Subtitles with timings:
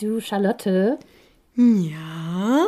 [0.00, 0.96] Du, Charlotte.
[1.56, 2.66] Ja.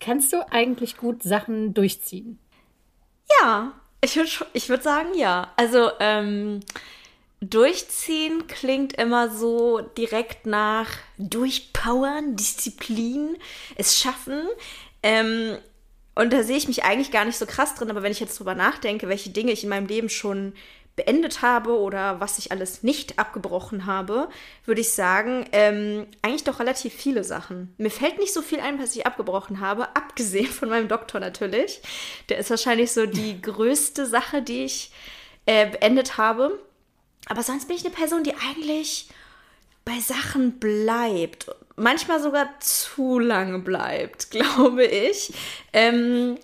[0.00, 2.40] Kannst du eigentlich gut Sachen durchziehen?
[3.40, 5.52] Ja, ich würde ich würd sagen, ja.
[5.56, 6.58] Also, ähm,
[7.40, 10.88] durchziehen klingt immer so direkt nach
[11.18, 13.36] durchpowern, Disziplin,
[13.76, 14.42] es schaffen.
[15.04, 15.56] Ähm,
[16.16, 18.40] und da sehe ich mich eigentlich gar nicht so krass drin, aber wenn ich jetzt
[18.40, 20.52] drüber nachdenke, welche Dinge ich in meinem Leben schon
[20.98, 24.28] beendet habe oder was ich alles nicht abgebrochen habe,
[24.64, 27.72] würde ich sagen, ähm, eigentlich doch relativ viele Sachen.
[27.78, 31.80] Mir fällt nicht so viel ein, was ich abgebrochen habe, abgesehen von meinem Doktor natürlich.
[32.28, 34.90] Der ist wahrscheinlich so die größte Sache, die ich
[35.46, 36.58] äh, beendet habe.
[37.26, 39.08] Aber sonst bin ich eine Person, die eigentlich
[39.84, 41.46] bei Sachen bleibt.
[41.76, 45.32] Manchmal sogar zu lange bleibt, glaube ich.
[45.72, 46.38] Ähm,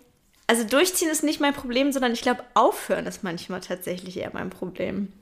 [0.47, 4.51] also durchziehen ist nicht mein Problem, sondern ich glaube, aufhören ist manchmal tatsächlich eher mein
[4.51, 5.13] Problem.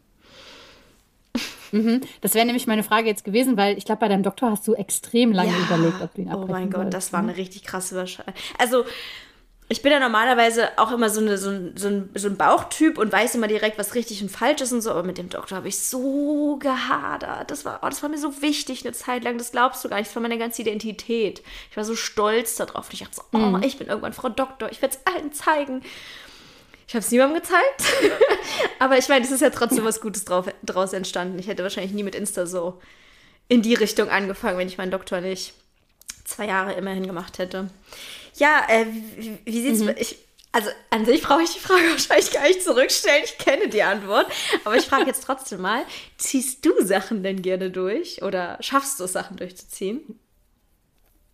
[1.72, 2.02] Mhm.
[2.20, 4.74] Das wäre nämlich meine Frage jetzt gewesen, weil ich glaube, bei deinem Doktor hast du
[4.74, 5.64] extrem lange ja.
[5.64, 7.28] überlegt, ob du ihn abbrechen Oh mein Gott, willst, das war ne?
[7.28, 8.44] eine richtig krasse Wahrscheinlichkeit.
[8.58, 8.84] Also
[9.68, 12.98] ich bin ja normalerweise auch immer so, eine, so, ein, so, ein, so ein Bauchtyp
[12.98, 15.56] und weiß immer direkt, was richtig und falsch ist und so, aber mit dem Doktor
[15.56, 17.50] habe ich so gehadert.
[17.50, 19.96] Das war, oh, das war mir so wichtig eine Zeit lang, das glaubst du gar
[19.96, 21.42] nicht, das war meine ganze Identität.
[21.70, 22.92] Ich war so stolz darauf.
[22.92, 23.62] Ich dachte so, oh, mhm.
[23.62, 25.82] ich bin irgendwann Frau Doktor, ich werde es allen zeigen.
[26.86, 27.84] Ich habe es niemandem gezeigt,
[28.78, 31.38] aber ich meine, es ist ja trotzdem was Gutes drauf, draus entstanden.
[31.38, 32.78] Ich hätte wahrscheinlich nie mit Insta so
[33.48, 35.54] in die Richtung angefangen, wenn ich meinen Doktor nicht
[36.24, 37.70] zwei Jahre immerhin gemacht hätte.
[38.36, 39.94] Ja, äh, wie, wie sieht's mhm.
[39.96, 40.16] ich,
[40.52, 43.22] also an sich brauche ich die Frage wahrscheinlich gar nicht zurückstellen.
[43.24, 44.26] Ich kenne die Antwort.
[44.64, 45.82] Aber ich frage jetzt trotzdem mal,
[46.18, 50.18] ziehst du Sachen denn gerne durch oder schaffst du es, Sachen durchzuziehen?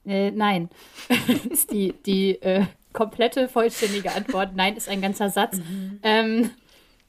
[0.07, 0.71] Äh, nein.
[1.51, 4.55] ist die, die äh, komplette, vollständige Antwort.
[4.55, 5.57] Nein ist ein ganzer Satz.
[5.57, 5.99] Mhm.
[6.03, 6.51] Ähm,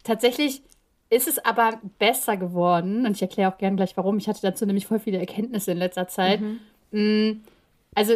[0.04, 0.64] tatsächlich
[1.12, 4.18] ist es aber besser geworden und ich erkläre auch gerne gleich warum.
[4.18, 6.42] Ich hatte dazu nämlich voll viele Erkenntnisse in letzter Zeit.
[6.42, 6.60] Mhm.
[6.92, 7.42] Mm,
[7.96, 8.14] also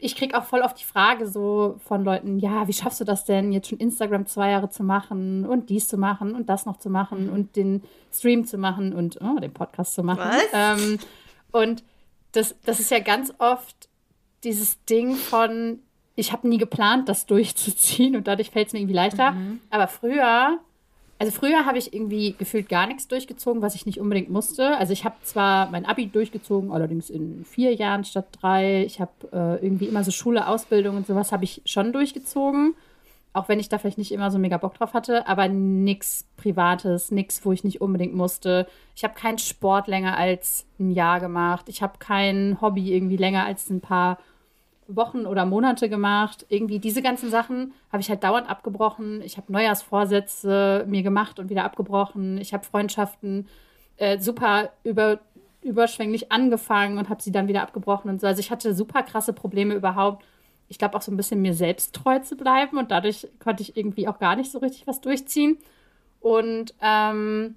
[0.00, 3.24] ich kriege auch voll oft die Frage so von Leuten, ja, wie schaffst du das
[3.24, 6.76] denn, jetzt schon Instagram zwei Jahre zu machen und dies zu machen und das noch
[6.78, 7.32] zu machen mhm.
[7.32, 7.82] und den
[8.12, 10.22] Stream zu machen und oh, den Podcast zu machen.
[10.52, 10.98] Ähm,
[11.50, 11.82] und
[12.32, 13.88] das, das ist ja ganz oft
[14.44, 15.80] dieses Ding von,
[16.14, 19.32] ich habe nie geplant, das durchzuziehen und dadurch fällt es mir irgendwie leichter.
[19.32, 19.60] Mhm.
[19.70, 20.58] Aber früher
[21.18, 24.76] also früher habe ich irgendwie gefühlt gar nichts durchgezogen, was ich nicht unbedingt musste.
[24.76, 28.84] Also ich habe zwar mein Abi durchgezogen, allerdings in vier Jahren statt drei.
[28.84, 32.74] Ich habe äh, irgendwie immer so Schule, Ausbildung und sowas habe ich schon durchgezogen.
[33.32, 37.10] Auch wenn ich da vielleicht nicht immer so mega Bock drauf hatte, aber nichts Privates,
[37.10, 38.68] nichts, wo ich nicht unbedingt musste.
[38.94, 41.68] Ich habe keinen Sport länger als ein Jahr gemacht.
[41.68, 44.18] Ich habe kein Hobby irgendwie länger als ein paar
[44.88, 46.46] Wochen oder Monate gemacht.
[46.48, 49.22] Irgendwie diese ganzen Sachen habe ich halt dauernd abgebrochen.
[49.22, 52.38] Ich habe Neujahrsvorsätze mir gemacht und wieder abgebrochen.
[52.38, 53.46] Ich habe Freundschaften
[53.98, 55.20] äh, super über,
[55.62, 58.26] überschwänglich angefangen und habe sie dann wieder abgebrochen und so.
[58.26, 60.24] Also ich hatte super krasse Probleme überhaupt.
[60.68, 63.76] Ich glaube auch so ein bisschen mir selbst treu zu bleiben und dadurch konnte ich
[63.76, 65.58] irgendwie auch gar nicht so richtig was durchziehen.
[66.20, 67.56] Und ähm,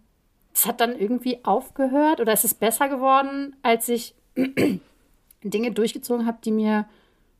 [0.53, 4.15] es hat dann irgendwie aufgehört oder es ist besser geworden, als ich
[5.43, 6.85] Dinge durchgezogen habe, die mir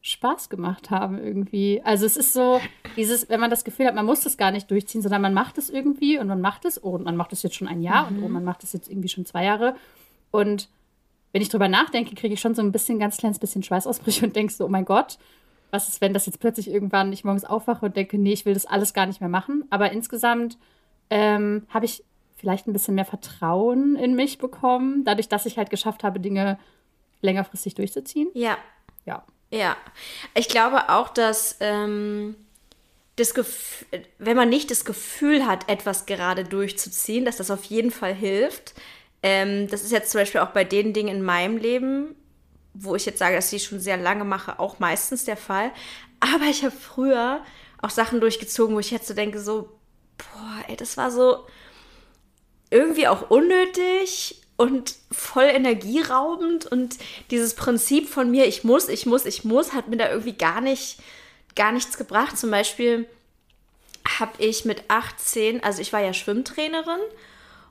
[0.02, 1.82] Spaß gemacht haben irgendwie.
[1.84, 2.60] Also es ist so,
[2.96, 5.60] dieses, wenn man das Gefühl hat, man muss das gar nicht durchziehen, sondern man macht
[5.60, 8.10] es irgendwie und man macht es oh, und man macht es jetzt schon ein Jahr
[8.10, 8.18] mhm.
[8.18, 9.76] und oh, man macht es jetzt irgendwie schon zwei Jahre.
[10.32, 10.70] Und
[11.34, 14.36] wenn ich drüber nachdenke, kriege ich schon so ein bisschen, ganz kleines bisschen Schweißausbrüche und
[14.36, 15.20] denke so, oh mein Gott,
[15.70, 18.56] was ist, wenn das jetzt plötzlich irgendwann ich morgens aufwache und denke, nee, ich will
[18.56, 19.66] das alles gar nicht mehr machen.
[19.70, 20.58] Aber insgesamt
[21.12, 22.04] ähm, habe ich
[22.36, 26.58] vielleicht ein bisschen mehr Vertrauen in mich bekommen, dadurch, dass ich halt geschafft habe, Dinge
[27.22, 28.30] längerfristig durchzuziehen.
[28.34, 28.58] Ja.
[29.06, 29.24] Ja.
[29.52, 29.76] Ja,
[30.34, 32.36] ich glaube auch, dass ähm,
[33.18, 33.34] das
[34.18, 38.74] wenn man nicht das Gefühl hat, etwas gerade durchzuziehen, dass das auf jeden Fall hilft.
[39.22, 42.16] Ähm, das ist jetzt zum Beispiel auch bei den Dingen in meinem Leben,
[42.74, 45.72] wo ich jetzt sage, dass ich schon sehr lange mache, auch meistens der Fall.
[46.22, 47.44] Aber ich habe früher
[47.82, 49.70] auch Sachen durchgezogen, wo ich jetzt so denke, so,
[50.18, 51.46] boah, ey, das war so
[52.70, 56.98] irgendwie auch unnötig und voll energieraubend und
[57.32, 60.62] dieses Prinzip von mir, ich muss, ich muss, ich muss, hat mir da irgendwie gar
[60.62, 61.00] nicht,
[61.56, 62.38] gar nichts gebracht.
[62.38, 63.08] Zum Beispiel
[64.20, 67.00] habe ich mit 18, also ich war ja Schwimmtrainerin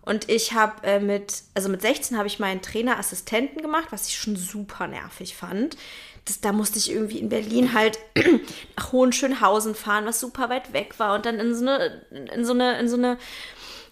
[0.03, 4.17] und ich habe äh, mit, also mit 16 habe ich meinen Trainerassistenten gemacht, was ich
[4.17, 5.77] schon super nervig fand.
[6.25, 8.01] Das, da musste ich irgendwie in Berlin halt
[8.77, 12.05] nach Hohenschönhausen fahren, was super weit weg war und dann in so eine,
[12.35, 13.17] in so eine, in so eine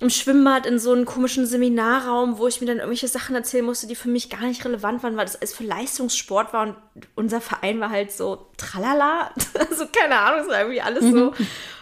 [0.00, 3.88] im Schwimmbad in so einem komischen Seminarraum, wo ich mir dann irgendwelche Sachen erzählen musste,
[3.88, 6.76] die für mich gar nicht relevant waren, weil das alles für Leistungssport war und
[7.16, 9.32] unser Verein war halt so tralala.
[9.58, 11.12] Also keine Ahnung, es war irgendwie alles mhm.
[11.12, 11.34] so,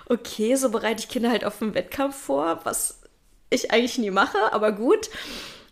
[0.08, 3.00] okay, so bereite ich Kinder halt auf einen Wettkampf vor, was
[3.50, 5.10] ich eigentlich nie mache, aber gut.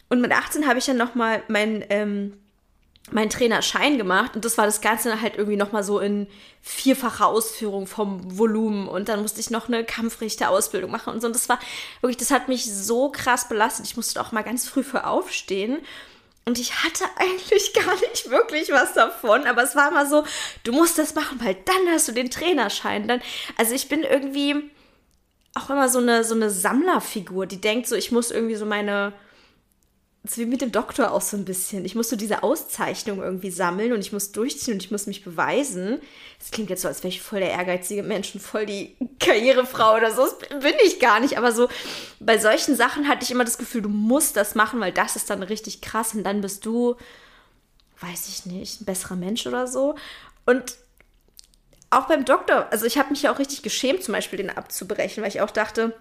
[0.09, 2.39] Und mit 18 habe ich dann nochmal mein, ähm,
[3.11, 6.27] meinen Trainerschein gemacht und das war das Ganze halt irgendwie nochmal so in
[6.63, 11.37] vierfacher Ausführung vom Volumen und dann musste ich noch eine Kampfrichterausbildung machen und so und
[11.37, 11.59] das war
[12.01, 13.87] wirklich, das hat mich so krass belastet.
[13.87, 15.79] Ich musste auch mal ganz früh für aufstehen
[16.47, 20.25] und ich hatte eigentlich gar nicht wirklich was davon, aber es war immer so,
[20.63, 23.07] du musst das machen, weil dann hast du den Trainerschein.
[23.09, 23.21] Dann,
[23.59, 24.71] also ich bin irgendwie
[25.55, 29.13] auch immer so eine, so eine Sammlerfigur, die denkt so, ich muss irgendwie so meine
[30.27, 31.85] so wie mit dem Doktor auch so ein bisschen.
[31.85, 35.23] Ich muss so diese Auszeichnung irgendwie sammeln und ich muss durchziehen und ich muss mich
[35.23, 36.01] beweisen.
[36.39, 39.97] Das klingt jetzt so, als wäre ich voll der ehrgeizige Mensch und voll die Karrierefrau
[39.97, 40.23] oder so.
[40.23, 41.37] Das bin ich gar nicht.
[41.37, 41.69] Aber so
[42.21, 45.29] bei solchen Sachen hatte ich immer das Gefühl, du musst das machen, weil das ist
[45.29, 46.97] dann richtig krass und dann bist du,
[48.01, 49.95] weiß ich nicht, ein besserer Mensch oder so.
[50.47, 50.79] Und
[51.91, 55.23] auch beim Doktor, also ich habe mich ja auch richtig geschämt, zum Beispiel den abzubrechen,
[55.23, 55.95] weil ich auch dachte,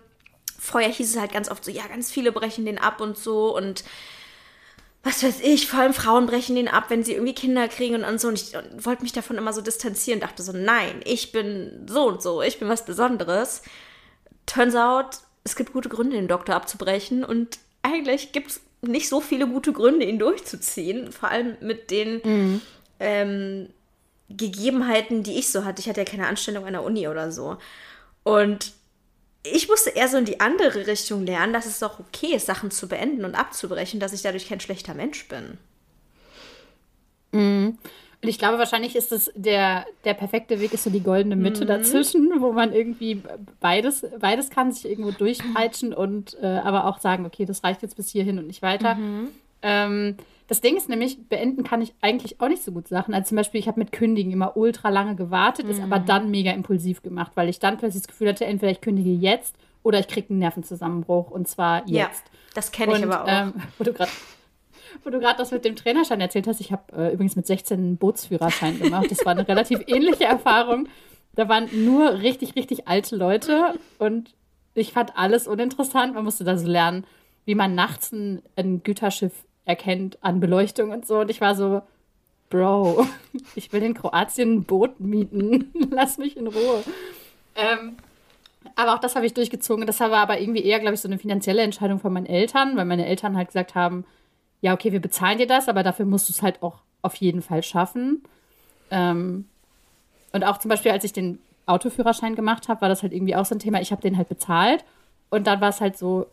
[0.64, 3.56] vorher hieß es halt ganz oft so, ja, ganz viele brechen den ab und so
[3.56, 3.84] und
[5.04, 8.22] was weiß ich, vor allem Frauen brechen den ab, wenn sie irgendwie Kinder kriegen und,
[8.22, 8.30] so.
[8.30, 8.54] Und ich
[8.86, 12.58] wollte mich davon immer so distanzieren, dachte so, nein, ich bin so und so, ich
[12.58, 13.64] bin was Besonderes.
[14.46, 19.20] Turns out, es gibt gute Gründe, den Doktor abzubrechen und eigentlich gibt es nicht so
[19.20, 22.62] viele gute Gründe, ihn durchzuziehen, vor allem mit den mhm.
[23.02, 23.70] ähm,
[24.30, 25.82] Gegebenheiten, die ich so hatte.
[25.82, 27.58] Ich hatte ja keine Anstellung an der Uni oder so.
[28.24, 28.72] Und
[29.44, 32.72] ich musste eher so in die andere Richtung lernen, dass es doch okay ist, Sachen
[32.72, 35.58] zu beenden und abzubrechen, dass ich dadurch kein schlechter Mensch bin.
[37.34, 37.78] Mhm.
[38.22, 41.66] Und ich glaube, wahrscheinlich ist es der, der perfekte Weg, ist so die goldene Mitte
[41.66, 41.68] mhm.
[41.68, 43.22] dazwischen, wo man irgendwie
[43.60, 47.98] beides, beides kann, sich irgendwo durchpeitschen und äh, aber auch sagen, okay, das reicht jetzt
[47.98, 48.96] bis hierhin und nicht weiter.
[48.96, 49.28] Mhm.
[49.62, 50.18] Ähm,
[50.48, 53.14] das Ding ist nämlich, beenden kann ich eigentlich auch nicht so gut Sachen.
[53.14, 55.72] Also zum Beispiel, ich habe mit Kündigen immer ultra lange gewartet, mhm.
[55.72, 56.06] ist aber mhm.
[56.06, 59.56] dann mega impulsiv gemacht, weil ich dann plötzlich das Gefühl hatte, entweder ich kündige jetzt
[59.84, 62.24] oder ich kriege einen Nervenzusammenbruch und zwar jetzt.
[62.26, 63.28] Ja, das kenne ich aber auch.
[63.28, 64.12] Ähm, wo du gerade
[65.04, 67.80] wo du gerade das mit dem Trainerschein erzählt hast, ich habe äh, übrigens mit 16
[67.80, 69.10] einen Bootsführerschein gemacht.
[69.10, 70.88] Das war eine relativ ähnliche Erfahrung.
[71.36, 74.36] Da waren nur richtig, richtig alte Leute und
[74.76, 76.14] ich fand alles uninteressant.
[76.14, 77.06] Man musste da so lernen,
[77.46, 79.34] wie man nachts ein, ein Güterschiff
[79.66, 81.20] erkennt an Beleuchtung und so.
[81.20, 81.82] Und ich war so,
[82.50, 83.06] Bro,
[83.56, 85.72] ich will in Kroatien ein Boot mieten.
[85.92, 86.84] Lass mich in Ruhe.
[87.56, 87.98] Ähm,
[88.76, 89.86] aber auch das habe ich durchgezogen.
[89.86, 92.86] Das war aber irgendwie eher, glaube ich, so eine finanzielle Entscheidung von meinen Eltern, weil
[92.86, 94.06] meine Eltern halt gesagt haben,
[94.62, 97.42] ja, okay, wir bezahlen dir das, aber dafür musst du es halt auch auf jeden
[97.42, 98.24] Fall schaffen.
[98.92, 99.46] Ähm,
[100.32, 103.46] und auch zum Beispiel, als ich den Autoführerschein gemacht habe, war das halt irgendwie auch
[103.46, 103.82] so ein Thema.
[103.82, 104.84] Ich habe den halt bezahlt
[105.30, 106.28] und dann war es halt so,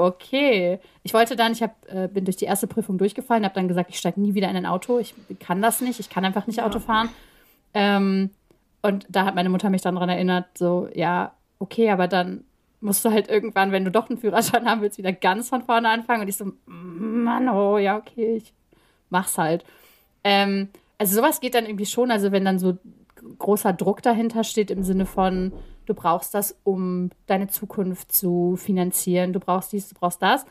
[0.00, 0.78] okay.
[1.02, 3.90] Ich wollte dann, ich hab, äh, bin durch die erste Prüfung durchgefallen, habe dann gesagt,
[3.90, 4.98] ich steige nie wieder in ein Auto.
[4.98, 6.66] Ich kann das nicht, ich kann einfach nicht ja.
[6.66, 7.10] Auto fahren.
[7.74, 8.30] Ähm,
[8.82, 12.44] und da hat meine Mutter mich dann daran erinnert, so, ja, okay, aber dann
[12.80, 15.90] musst du halt irgendwann, wenn du doch einen Führerschein haben willst, wieder ganz von vorne
[15.90, 16.22] anfangen.
[16.22, 18.54] Und ich so, Mann, oh, ja, okay, ich
[19.10, 19.64] mach's halt.
[20.24, 20.68] Ähm,
[20.98, 22.78] also sowas geht dann irgendwie schon, also wenn dann so
[23.38, 25.52] großer Druck dahinter steht im Sinne von,
[25.90, 30.46] du brauchst das, um deine Zukunft zu finanzieren, du brauchst dies, du brauchst das.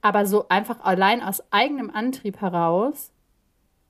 [0.00, 3.10] Aber so einfach allein aus eigenem Antrieb heraus,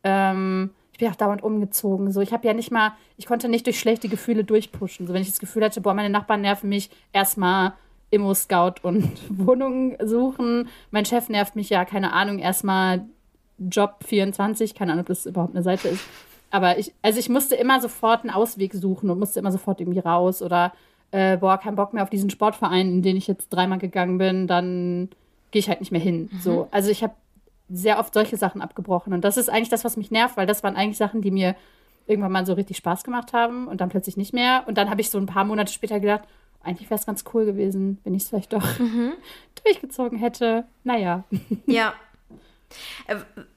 [0.03, 2.11] ähm, ich bin auch dauernd umgezogen.
[2.11, 5.07] So, ich habe ja nicht mal, ich konnte nicht durch schlechte Gefühle durchpushen.
[5.07, 7.75] So, wenn ich das Gefühl hatte, boah, meine Nachbarn nerven mich, erstmal
[8.09, 10.71] Immo-Scout und Wohnungen suchen.
[10.91, 13.05] Mein Chef nervt mich ja, keine Ahnung, erstmal
[13.59, 16.05] Job 24, keine Ahnung, ob das überhaupt eine Seite ist.
[16.57, 19.99] Aber ich, also ich musste immer sofort einen Ausweg suchen und musste immer sofort irgendwie
[19.99, 20.73] raus oder
[21.11, 24.47] äh, boah, kein Bock mehr auf diesen Sportverein, in den ich jetzt dreimal gegangen bin,
[24.47, 25.11] dann
[25.51, 26.31] gehe ich halt nicht mehr hin.
[26.33, 26.39] Mhm.
[26.41, 27.13] So, also ich habe
[27.69, 30.63] sehr oft solche Sachen abgebrochen und das ist eigentlich das, was mich nervt, weil das
[30.63, 31.57] waren eigentlich Sachen, die mir
[32.07, 34.65] irgendwann mal so richtig Spaß gemacht haben und dann plötzlich nicht mehr.
[34.67, 36.23] Und dann habe ich so ein paar Monate später gedacht,
[36.63, 39.13] eigentlich wäre es ganz cool gewesen, wenn ich es vielleicht doch mhm.
[39.63, 40.65] durchgezogen hätte.
[40.85, 41.25] Naja.
[41.67, 41.93] Ja.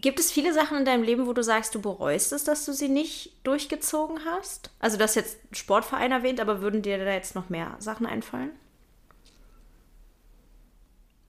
[0.00, 2.72] Gibt es viele Sachen in deinem Leben, wo du sagst, du bereust es, dass du
[2.72, 4.70] sie nicht durchgezogen hast?
[4.78, 8.50] Also, du hast jetzt Sportverein erwähnt, aber würden dir da jetzt noch mehr Sachen einfallen?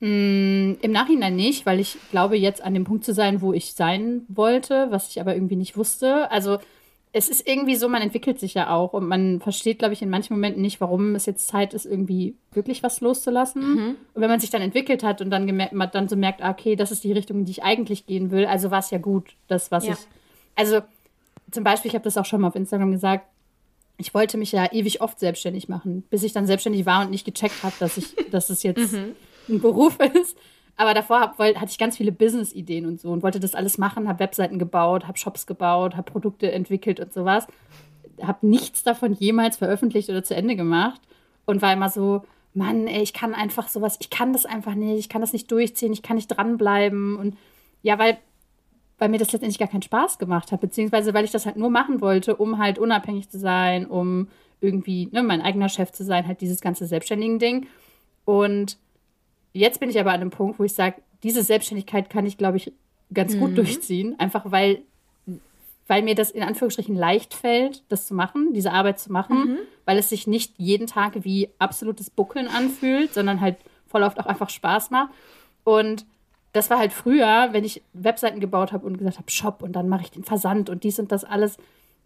[0.02, 3.74] Mm, Im Nachhinein nicht, weil ich glaube, jetzt an dem Punkt zu sein, wo ich
[3.74, 6.30] sein wollte, was ich aber irgendwie nicht wusste.
[6.30, 6.60] Also,
[7.12, 10.10] es ist irgendwie so, man entwickelt sich ja auch und man versteht, glaube ich, in
[10.10, 13.62] manchen Momenten nicht, warum es jetzt Zeit ist, irgendwie wirklich was loszulassen.
[13.62, 13.96] Mhm.
[14.14, 16.76] Und wenn man sich dann entwickelt hat und dann, man dann so merkt, ah, okay,
[16.76, 19.36] das ist die Richtung, in die ich eigentlich gehen will, also war es ja gut,
[19.48, 19.94] das, was ja.
[19.94, 20.00] ich.
[20.56, 20.82] Also
[21.50, 23.26] zum Beispiel, ich habe das auch schon mal auf Instagram gesagt,
[23.98, 27.26] ich wollte mich ja ewig oft selbstständig machen, bis ich dann selbstständig war und nicht
[27.26, 29.16] gecheckt habe, dass ich, dass es jetzt mhm.
[29.50, 30.38] ein Beruf ist.
[30.80, 33.78] Aber davor hab, wollt, hatte ich ganz viele Business-Ideen und so und wollte das alles
[33.78, 37.48] machen, habe Webseiten gebaut, habe Shops gebaut, habe Produkte entwickelt und sowas.
[38.22, 41.02] Habe nichts davon jemals veröffentlicht oder zu Ende gemacht
[41.46, 45.00] und war immer so, Mann, ey, ich kann einfach sowas, ich kann das einfach nicht,
[45.00, 47.36] ich kann das nicht durchziehen, ich kann nicht dranbleiben und
[47.82, 48.18] ja, weil
[49.00, 51.70] weil mir das letztendlich gar keinen Spaß gemacht hat, beziehungsweise weil ich das halt nur
[51.70, 54.30] machen wollte, um halt unabhängig zu sein, um
[54.62, 57.68] irgendwie ne, mein eigener Chef zu sein, halt dieses ganze selbstständigen Ding.
[58.24, 58.78] Und
[59.54, 62.58] jetzt bin ich aber an einem Punkt, wo ich sage, diese Selbstständigkeit kann ich, glaube
[62.58, 62.72] ich,
[63.14, 63.56] ganz gut mhm.
[63.56, 64.82] durchziehen, einfach weil,
[65.88, 69.58] weil mir das in Anführungsstrichen leicht fällt, das zu machen, diese Arbeit zu machen, mhm.
[69.86, 74.28] weil es sich nicht jeden Tag wie absolutes Buckeln anfühlt, sondern halt voll oft auch
[74.28, 75.12] einfach Spaß macht.
[75.64, 76.06] Und
[76.54, 79.90] das war halt früher, wenn ich Webseiten gebaut habe und gesagt habe, Shop und dann
[79.90, 81.58] mache ich den Versand und dies und das alles,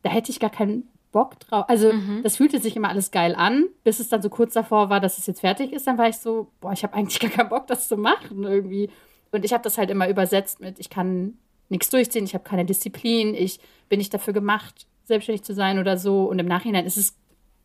[0.01, 1.63] da hätte ich gar keinen Bock drauf.
[1.70, 2.22] Also mhm.
[2.24, 5.17] das fühlte sich immer alles geil an, bis es dann so kurz davor war, dass
[5.17, 5.88] es jetzt fertig ist.
[5.88, 8.89] Dann war ich so, boah, ich habe eigentlich gar keinen Bock, das zu machen irgendwie.
[9.32, 11.38] Und ich habe das halt immer übersetzt mit, ich kann
[11.70, 15.98] nichts durchziehen, ich habe keine Disziplin, ich bin nicht dafür gemacht, selbstständig zu sein oder
[15.98, 16.25] so.
[16.25, 17.15] Und im Nachhinein ist es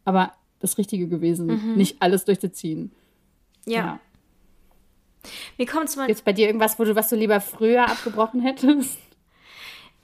[0.04, 1.74] aber das Richtige gewesen, mhm.
[1.74, 2.92] nicht alles durchzuziehen.
[3.66, 3.78] Ja.
[3.78, 4.00] ja.
[5.56, 6.06] Wie kommt es mal.
[6.06, 8.98] Gibt es bei dir irgendwas, wo du, was du lieber früher abgebrochen hättest?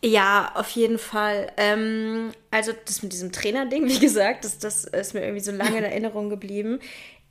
[0.05, 1.51] Ja, auf jeden Fall.
[1.57, 5.79] Ähm, also das mit diesem Trainer-Ding, wie gesagt, das, das ist mir irgendwie so lange
[5.79, 6.79] in Erinnerung geblieben.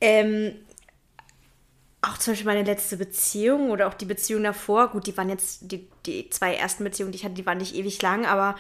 [0.02, 0.56] Ähm,
[2.02, 5.72] auch zum Beispiel meine letzte Beziehung oder auch die Beziehung davor, gut, die waren jetzt,
[5.72, 8.56] die, die zwei ersten Beziehungen, die ich hatte, die waren nicht ewig lang, aber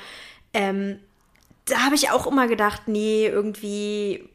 [0.53, 1.00] ähm,
[1.65, 4.29] da habe ich auch immer gedacht, nee, irgendwie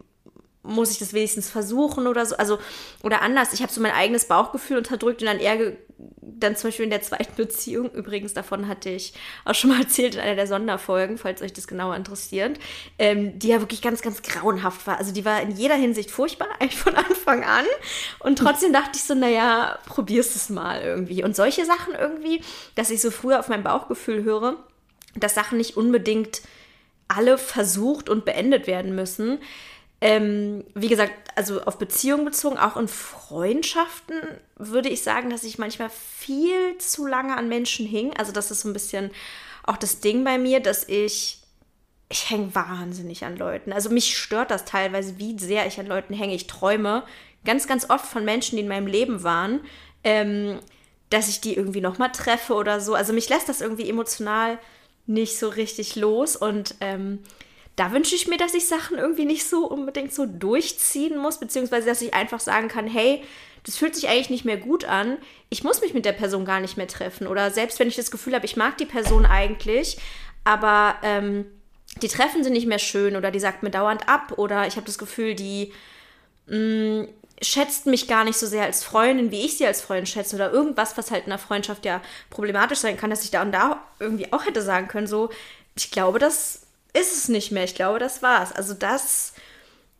[0.63, 2.37] muss ich das wenigstens versuchen oder so.
[2.37, 2.59] Also,
[3.03, 3.53] oder anders.
[3.53, 5.73] Ich habe so mein eigenes Bauchgefühl unterdrückt und dann eher,
[6.21, 9.13] dann zum Beispiel in der zweiten Beziehung, übrigens davon hatte ich
[9.45, 12.59] auch schon mal erzählt in einer der Sonderfolgen, falls euch das genauer interessiert,
[12.99, 14.99] ähm, die ja wirklich ganz, ganz grauenhaft war.
[14.99, 17.65] Also die war in jeder Hinsicht furchtbar, eigentlich von Anfang an.
[18.21, 21.25] Und trotzdem dachte ich so, naja, probierst es mal irgendwie.
[21.25, 22.43] Und solche Sachen irgendwie,
[22.75, 24.57] dass ich so früher auf mein Bauchgefühl höre,
[25.17, 26.43] dass Sachen nicht unbedingt
[27.09, 29.39] alle versucht und beendet werden müssen.
[30.01, 34.17] Ähm, wie gesagt, also auf Beziehungen bezogen, auch in Freundschaften
[34.57, 38.13] würde ich sagen, dass ich manchmal viel zu lange an Menschen hing.
[38.17, 39.11] Also das ist so ein bisschen
[39.65, 41.41] auch das Ding bei mir, dass ich,
[42.09, 43.73] ich hänge wahnsinnig an Leuten.
[43.73, 46.35] Also mich stört das teilweise, wie sehr ich an Leuten hänge.
[46.35, 47.03] Ich träume
[47.45, 49.61] ganz, ganz oft von Menschen, die in meinem Leben waren,
[50.05, 50.61] ähm,
[51.11, 52.95] dass ich die irgendwie nochmal treffe oder so.
[52.95, 54.59] Also mich lässt das irgendwie emotional
[55.07, 57.21] nicht so richtig los und ähm,
[57.79, 61.87] da wünsche ich mir, dass ich Sachen irgendwie nicht so unbedingt so durchziehen muss, beziehungsweise
[61.87, 63.23] dass ich einfach sagen kann, hey,
[63.65, 65.17] das fühlt sich eigentlich nicht mehr gut an.
[65.49, 67.29] Ich muss mich mit der Person gar nicht mehr treffen.
[67.29, 69.97] Oder selbst wenn ich das Gefühl habe, ich mag die Person eigentlich,
[70.43, 71.47] aber ähm,
[72.03, 74.87] die Treffen sind nicht mehr schön oder die sagt mir dauernd ab oder ich habe
[74.87, 75.73] das Gefühl, die
[76.47, 77.09] mh, mm,
[77.43, 80.51] schätzt mich gar nicht so sehr als Freundin, wie ich sie als Freundin schätze oder
[80.51, 83.85] irgendwas, was halt in einer Freundschaft ja problematisch sein kann, dass ich da und da
[84.01, 85.31] irgendwie auch hätte sagen können, so,
[85.77, 86.63] ich glaube, das
[86.99, 87.65] ist es nicht mehr.
[87.65, 88.53] Ich glaube, das war's.
[88.53, 89.35] Also das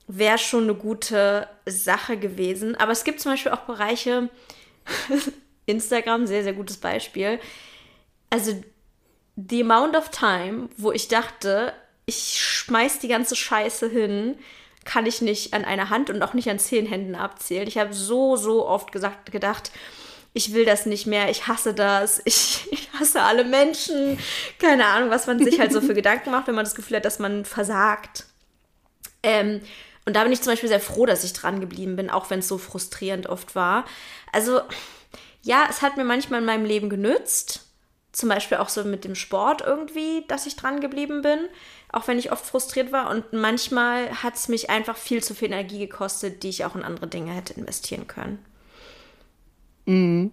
[0.07, 2.75] wäre schon eine gute Sache gewesen.
[2.77, 4.31] Aber es gibt zum Beispiel auch Bereiche,
[5.67, 7.39] Instagram, sehr, sehr gutes Beispiel.
[8.31, 8.53] Also
[9.37, 11.73] the amount of time, wo ich dachte,
[12.07, 14.39] ich schmeiß die ganze Scheiße hin,
[14.85, 17.69] kann ich nicht an einer Hand und auch nicht an zehn Händen abzählen.
[17.69, 19.71] Ich habe so, so oft gesagt, gedacht,
[20.39, 24.19] ich will das nicht mehr, ich hasse das, ich, ich hasse alle Menschen.
[24.61, 27.05] Keine Ahnung, was man sich halt so für Gedanken macht, wenn man das Gefühl hat,
[27.05, 28.25] dass man versagt.
[29.25, 29.61] Ähm,
[30.07, 32.39] und da bin ich zum Beispiel sehr froh, dass ich dran geblieben bin, auch wenn
[32.39, 33.85] es so frustrierend oft war.
[34.33, 34.61] Also,
[35.43, 37.65] ja, es hat mir manchmal in meinem Leben genützt.
[38.13, 41.41] Zum Beispiel auch so mit dem Sport irgendwie, dass ich dran geblieben bin,
[41.93, 43.11] auch wenn ich oft frustriert war.
[43.11, 46.85] Und manchmal hat es mich einfach viel zu viel Energie gekostet, die ich auch in
[46.85, 48.48] andere Dinge hätte investieren können.
[49.89, 50.33] Mhm.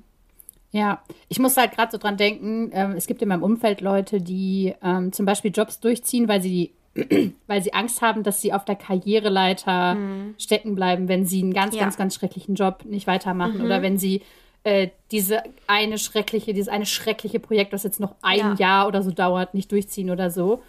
[0.72, 4.20] Ja, ich muss halt gerade so dran denken, ähm, es gibt in meinem Umfeld Leute,
[4.20, 6.74] die ähm, zum Beispiel Jobs durchziehen, weil sie,
[7.48, 10.36] weil sie Angst haben, dass sie auf der Karriereleiter mhm.
[10.38, 11.82] stecken bleiben, wenn sie einen ganz, ja.
[11.82, 13.66] ganz, ganz schrecklichen Job nicht weitermachen mhm.
[13.66, 14.22] oder wenn sie
[14.66, 18.56] äh, diese eine schreckliche, dieses eine schreckliche Projekt, das jetzt noch ein ja.
[18.56, 20.62] Jahr oder so dauert, nicht durchziehen oder so.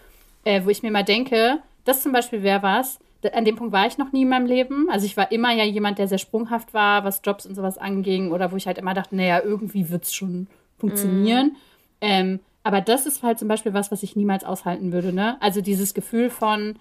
[0.45, 3.01] Äh, wo ich mir mal denke, das zum Beispiel wäre was,
[3.33, 4.89] an dem Punkt war ich noch nie in meinem Leben.
[4.91, 8.33] Also ich war immer ja jemand, der sehr sprunghaft war, was Jobs und sowas anging
[8.33, 10.47] oder wo ich halt immer dachte, naja, irgendwie wird es schon
[10.79, 11.49] funktionieren.
[11.49, 11.57] Mm.
[12.03, 15.13] Ähm, aber das ist halt zum Beispiel was, was ich niemals aushalten würde.
[15.13, 15.41] Ne?
[15.41, 16.77] Also dieses Gefühl von,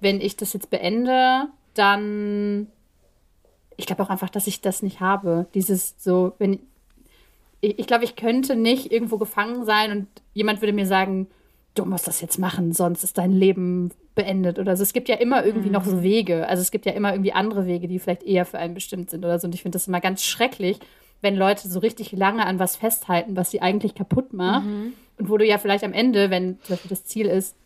[0.00, 2.66] wenn ich das jetzt beende, dann
[3.76, 5.46] ich glaube auch einfach, dass ich das nicht habe.
[5.54, 6.60] Dieses so, wenn
[7.60, 11.28] ich, ich glaube, ich könnte nicht irgendwo gefangen sein und jemand würde mir sagen,
[11.74, 13.90] du musst das jetzt machen, sonst ist dein Leben
[14.22, 14.82] beendet oder so.
[14.82, 15.74] Es gibt ja immer irgendwie mhm.
[15.74, 16.02] noch so mhm.
[16.02, 16.48] Wege.
[16.48, 19.24] Also es gibt ja immer irgendwie andere Wege, die vielleicht eher für einen bestimmt sind
[19.24, 19.46] oder so.
[19.46, 20.78] Und ich finde das immer ganz schrecklich,
[21.22, 24.66] wenn Leute so richtig lange an was festhalten, was sie eigentlich kaputt macht.
[24.66, 24.92] Mhm.
[25.18, 27.56] Und wo du ja vielleicht am Ende, wenn zum Beispiel das Ziel ist,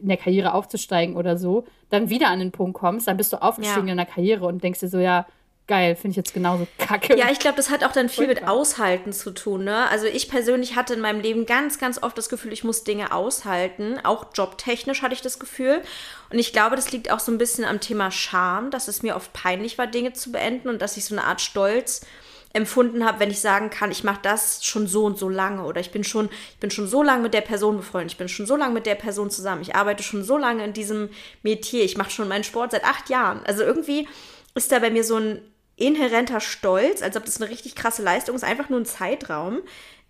[0.00, 3.40] in der Karriere aufzusteigen oder so, dann wieder an den Punkt kommst, dann bist du
[3.40, 3.92] aufgestiegen ja.
[3.92, 5.26] in der Karriere und denkst dir so, ja,
[5.66, 7.16] geil, finde ich jetzt genauso kacke.
[7.18, 9.64] Ja, ich glaube, das hat auch dann viel mit Aushalten zu tun.
[9.64, 9.88] Ne?
[9.88, 13.12] Also ich persönlich hatte in meinem Leben ganz, ganz oft das Gefühl, ich muss Dinge
[13.12, 13.98] aushalten.
[14.04, 15.82] Auch jobtechnisch hatte ich das Gefühl.
[16.30, 19.16] Und ich glaube, das liegt auch so ein bisschen am Thema Scham, dass es mir
[19.16, 22.06] oft peinlich war, Dinge zu beenden und dass ich so eine Art Stolz
[22.52, 25.78] empfunden habe, wenn ich sagen kann, ich mache das schon so und so lange oder
[25.78, 28.46] ich bin schon, ich bin schon so lange mit der Person befreundet, ich bin schon
[28.46, 31.10] so lange mit der Person zusammen, ich arbeite schon so lange in diesem
[31.42, 33.44] Metier, ich mache schon meinen Sport seit acht Jahren.
[33.44, 34.08] Also irgendwie
[34.54, 35.42] ist da bei mir so ein
[35.76, 39.60] inhärenter Stolz, als ob das eine richtig krasse Leistung ist, einfach nur ein Zeitraum.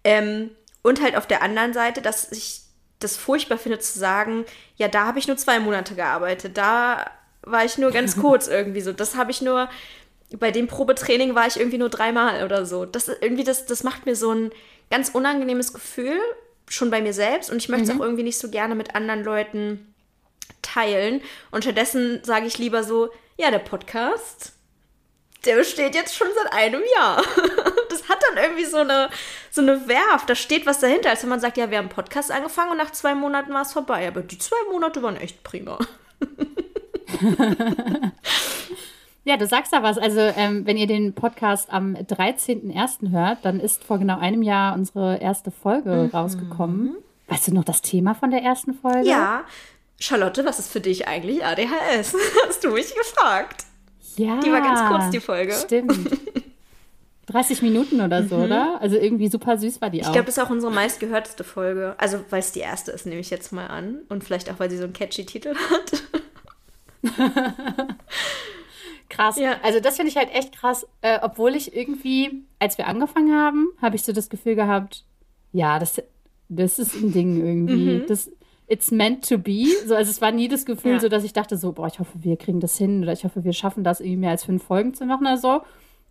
[0.04, 0.50] Ähm,
[0.82, 2.62] und halt auf der anderen Seite, dass ich
[3.00, 4.44] das furchtbar finde zu sagen,
[4.76, 7.10] ja, da habe ich nur zwei Monate gearbeitet, da
[7.42, 9.68] war ich nur ganz kurz irgendwie so, das habe ich nur,
[10.38, 12.84] bei dem Probetraining war ich irgendwie nur dreimal oder so.
[12.84, 14.50] Das irgendwie, das, das macht mir so ein
[14.90, 16.18] ganz unangenehmes Gefühl,
[16.68, 17.50] schon bei mir selbst.
[17.50, 18.00] Und ich möchte es mhm.
[18.00, 19.94] auch irgendwie nicht so gerne mit anderen Leuten
[20.62, 21.22] teilen.
[21.50, 24.52] Und stattdessen sage ich lieber so, ja, der Podcast,
[25.44, 27.22] der besteht jetzt schon seit einem Jahr.
[27.88, 29.08] Das hat dann irgendwie so eine,
[29.50, 30.26] so eine Werf.
[30.26, 32.76] Da steht was dahinter, als wenn man sagt, ja, wir haben einen Podcast angefangen und
[32.76, 34.06] nach zwei Monaten war es vorbei.
[34.06, 35.78] Aber die zwei Monate waren echt prima.
[39.26, 39.98] Ja, du sagst da was.
[39.98, 43.10] Also, ähm, wenn ihr den Podcast am 13.01.
[43.10, 46.10] hört, dann ist vor genau einem Jahr unsere erste Folge mhm.
[46.10, 46.96] rausgekommen.
[47.26, 49.08] Weißt du noch das Thema von der ersten Folge?
[49.08, 49.44] Ja.
[49.98, 52.14] Charlotte, was ist für dich eigentlich ADHS?
[52.46, 53.64] Hast du mich gefragt.
[54.16, 54.40] Ja.
[54.40, 55.52] Die war ganz kurz, die Folge.
[55.52, 55.94] Stimmt.
[57.26, 58.44] 30 Minuten oder so, mhm.
[58.44, 58.80] oder?
[58.80, 60.06] Also irgendwie super süß war die auch.
[60.06, 61.96] Ich glaube, das ist auch unsere meistgehörteste Folge.
[61.98, 63.98] Also, weil es die erste ist, nehme ich jetzt mal an.
[64.08, 66.02] Und vielleicht auch, weil sie so einen catchy Titel hat.
[69.08, 69.38] krass.
[69.38, 69.56] Ja.
[69.62, 73.68] Also das finde ich halt echt krass, äh, obwohl ich irgendwie, als wir angefangen haben,
[73.80, 75.04] habe ich so das Gefühl gehabt,
[75.52, 76.02] ja, das,
[76.48, 78.00] das ist ein Ding irgendwie.
[78.00, 78.06] Mhm.
[78.06, 78.30] Das,
[78.68, 79.66] it's meant to be.
[79.86, 81.00] So, also es war nie das Gefühl, ja.
[81.00, 83.44] so dass ich dachte, so, boah, ich hoffe, wir kriegen das hin oder ich hoffe,
[83.44, 85.62] wir schaffen das irgendwie mehr als fünf Folgen zu machen oder so.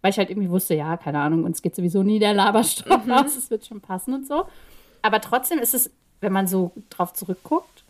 [0.01, 3.11] Weil ich halt irgendwie wusste, ja, keine Ahnung, uns geht sowieso nie der Laberstoff mhm.
[3.11, 4.45] aus, es wird schon passen und so.
[5.01, 7.83] Aber trotzdem ist es, wenn man so drauf zurückguckt,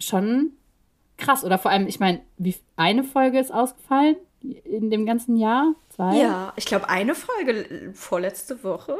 [0.00, 0.52] schon
[1.16, 1.44] krass.
[1.44, 4.16] Oder vor allem, ich meine, wie eine Folge ist ausgefallen
[4.64, 5.74] in dem ganzen Jahr?
[5.90, 6.16] Zwei?
[6.16, 8.96] Ja, ich glaube, eine Folge vorletzte Woche.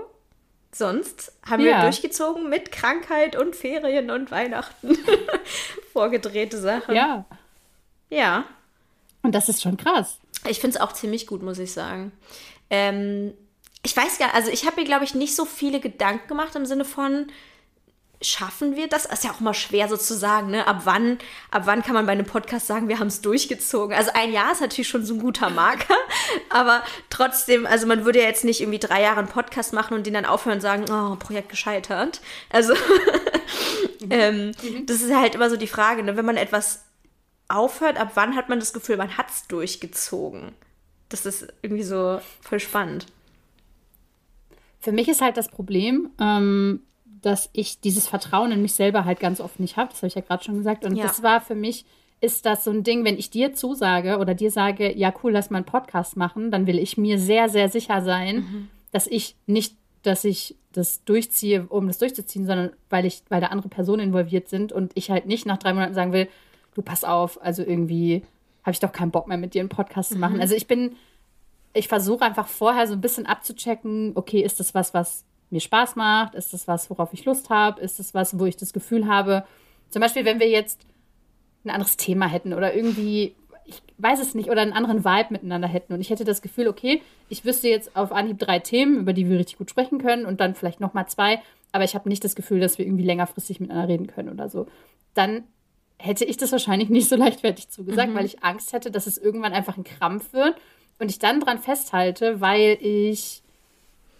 [0.78, 1.78] Sonst haben ja.
[1.78, 4.96] wir durchgezogen mit Krankheit und Ferien und Weihnachten.
[5.92, 6.94] Vorgedrehte Sachen.
[6.94, 7.24] Ja.
[8.10, 8.44] Ja.
[9.22, 10.18] Und das ist schon krass.
[10.48, 12.12] Ich finde es auch ziemlich gut, muss ich sagen.
[12.70, 13.34] Ähm,
[13.82, 16.64] ich weiß gar also ich habe mir, glaube ich, nicht so viele Gedanken gemacht im
[16.64, 17.26] Sinne von,
[18.20, 19.04] schaffen wir das?
[19.06, 20.66] Ist ja auch immer schwer sozusagen, ne?
[20.66, 21.18] Ab wann,
[21.50, 23.96] ab wann kann man bei einem Podcast sagen, wir haben es durchgezogen?
[23.96, 25.94] Also ein Jahr ist natürlich schon so ein guter Marker,
[26.50, 30.06] aber trotzdem, also man würde ja jetzt nicht irgendwie drei Jahre einen Podcast machen und
[30.06, 32.20] den dann aufhören und sagen, oh, Projekt gescheitert.
[32.50, 32.74] Also
[34.10, 34.86] ähm, mhm.
[34.86, 36.16] das ist halt immer so die Frage, ne?
[36.16, 36.84] Wenn man etwas
[37.46, 40.52] aufhört, ab wann hat man das Gefühl, man hat es durchgezogen?
[41.08, 43.06] Das ist irgendwie so voll spannend.
[44.80, 46.82] Für mich ist halt das Problem, ähm,
[47.22, 49.90] dass ich dieses Vertrauen in mich selber halt ganz oft nicht habe.
[49.90, 50.84] Das habe ich ja gerade schon gesagt.
[50.84, 51.04] Und ja.
[51.04, 51.84] das war für mich,
[52.20, 55.50] ist das so ein Ding, wenn ich dir zusage oder dir sage, ja cool, lass
[55.50, 58.68] mal einen Podcast machen, dann will ich mir sehr, sehr sicher sein, mhm.
[58.92, 63.48] dass ich nicht, dass ich das durchziehe, um das durchzuziehen, sondern weil ich, weil da
[63.48, 66.28] andere Personen involviert sind und ich halt nicht nach drei Monaten sagen will,
[66.74, 68.22] du pass auf, also irgendwie
[68.62, 70.14] habe ich doch keinen Bock mehr mit dir einen Podcast mhm.
[70.14, 70.34] zu machen.
[70.36, 70.40] Mhm.
[70.40, 70.96] Also ich bin,
[71.72, 75.96] ich versuche einfach vorher so ein bisschen abzuchecken, okay, ist das was, was mir Spaß
[75.96, 76.34] macht?
[76.34, 77.80] Ist das was, worauf ich Lust habe?
[77.80, 79.44] Ist das was, wo ich das Gefühl habe,
[79.90, 80.80] zum Beispiel, wenn wir jetzt
[81.64, 83.34] ein anderes Thema hätten oder irgendwie,
[83.64, 86.68] ich weiß es nicht, oder einen anderen Vibe miteinander hätten und ich hätte das Gefühl,
[86.68, 90.26] okay, ich wüsste jetzt auf Anhieb drei Themen, über die wir richtig gut sprechen können
[90.26, 91.40] und dann vielleicht nochmal zwei,
[91.72, 94.66] aber ich habe nicht das Gefühl, dass wir irgendwie längerfristig miteinander reden können oder so.
[95.14, 95.44] Dann
[95.98, 98.14] hätte ich das wahrscheinlich nicht so leichtfertig zugesagt, mhm.
[98.14, 100.54] weil ich Angst hätte, dass es irgendwann einfach ein Krampf wird
[100.98, 103.42] und ich dann dran festhalte, weil ich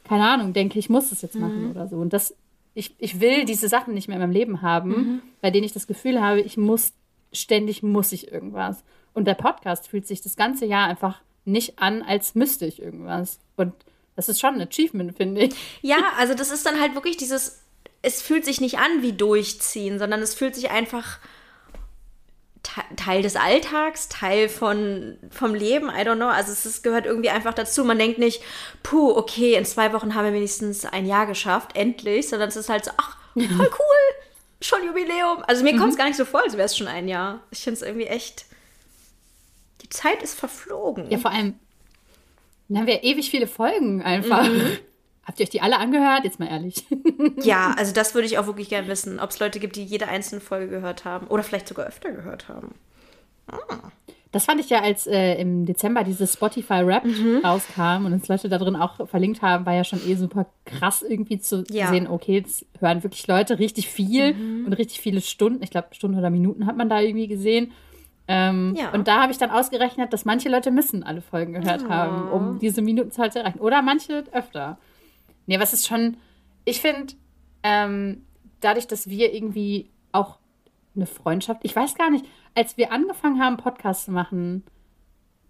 [0.09, 1.71] keine Ahnung, denke, ich muss das jetzt machen mhm.
[1.71, 1.97] oder so.
[1.97, 2.35] Und das,
[2.75, 5.23] ich, ich will diese Sachen nicht mehr in meinem Leben haben, mhm.
[5.41, 6.93] bei denen ich das Gefühl habe, ich muss,
[7.33, 8.83] ständig muss ich irgendwas.
[9.15, 13.39] Und der Podcast fühlt sich das ganze Jahr einfach nicht an, als müsste ich irgendwas.
[13.57, 13.73] Und
[14.17, 15.55] das ist schon ein Achievement, finde ich.
[15.83, 17.63] Ja, also das ist dann halt wirklich dieses,
[18.03, 21.19] es fühlt sich nicht an wie durchziehen, sondern es fühlt sich einfach
[22.97, 26.29] Teil des Alltags, Teil von, vom Leben, I don't know.
[26.29, 27.85] Also es ist, gehört irgendwie einfach dazu.
[27.85, 28.43] Man denkt nicht,
[28.83, 32.69] puh, okay, in zwei Wochen haben wir wenigstens ein Jahr geschafft, endlich, sondern es ist
[32.69, 34.27] halt so, ach, voll cool,
[34.61, 35.43] schon Jubiläum.
[35.47, 35.79] Also mir mhm.
[35.79, 37.41] kommt es gar nicht so vor, als wäre es schon ein Jahr.
[37.51, 38.47] Ich finde es irgendwie echt,
[39.83, 41.11] die Zeit ist verflogen.
[41.11, 41.55] Ja, vor allem,
[42.69, 44.47] dann haben wir ewig viele Folgen einfach.
[44.47, 44.79] Mhm.
[45.29, 46.25] Habt ihr euch die alle angehört?
[46.25, 46.85] Jetzt mal ehrlich.
[47.43, 50.09] ja, also das würde ich auch wirklich gerne wissen, ob es Leute gibt, die jede
[50.09, 52.75] einzelne Folge gehört haben oder vielleicht sogar öfter gehört haben.
[53.47, 53.59] Ah.
[54.33, 57.41] Das fand ich ja, als äh, im Dezember dieses Spotify Rap Mhm.
[57.45, 61.03] rauskam und uns Leute da drin auch verlinkt haben, war ja schon eh super krass
[61.03, 61.89] irgendwie zu Ja.
[61.89, 64.67] sehen, okay, jetzt hören wirklich Leute richtig viel Mhm.
[64.67, 65.63] und richtig viele Stunden.
[65.63, 67.73] Ich glaube, Stunden oder Minuten hat man da irgendwie gesehen.
[68.29, 68.91] Ähm, Ja.
[68.91, 71.91] Und da habe ich dann ausgerechnet, dass manche Leute müssen alle Folgen gehört Oh.
[71.91, 73.61] haben, um diese Minutenzahl zu erreichen.
[73.61, 74.77] Oder manche öfter.
[75.49, 76.17] Nee, was ist schon,
[76.65, 77.15] ich finde,
[77.63, 78.25] ähm,
[78.61, 80.39] dadurch, dass wir irgendwie auch
[80.95, 84.65] eine Freundschaft, ich weiß gar nicht, als wir angefangen haben, Podcasts zu machen,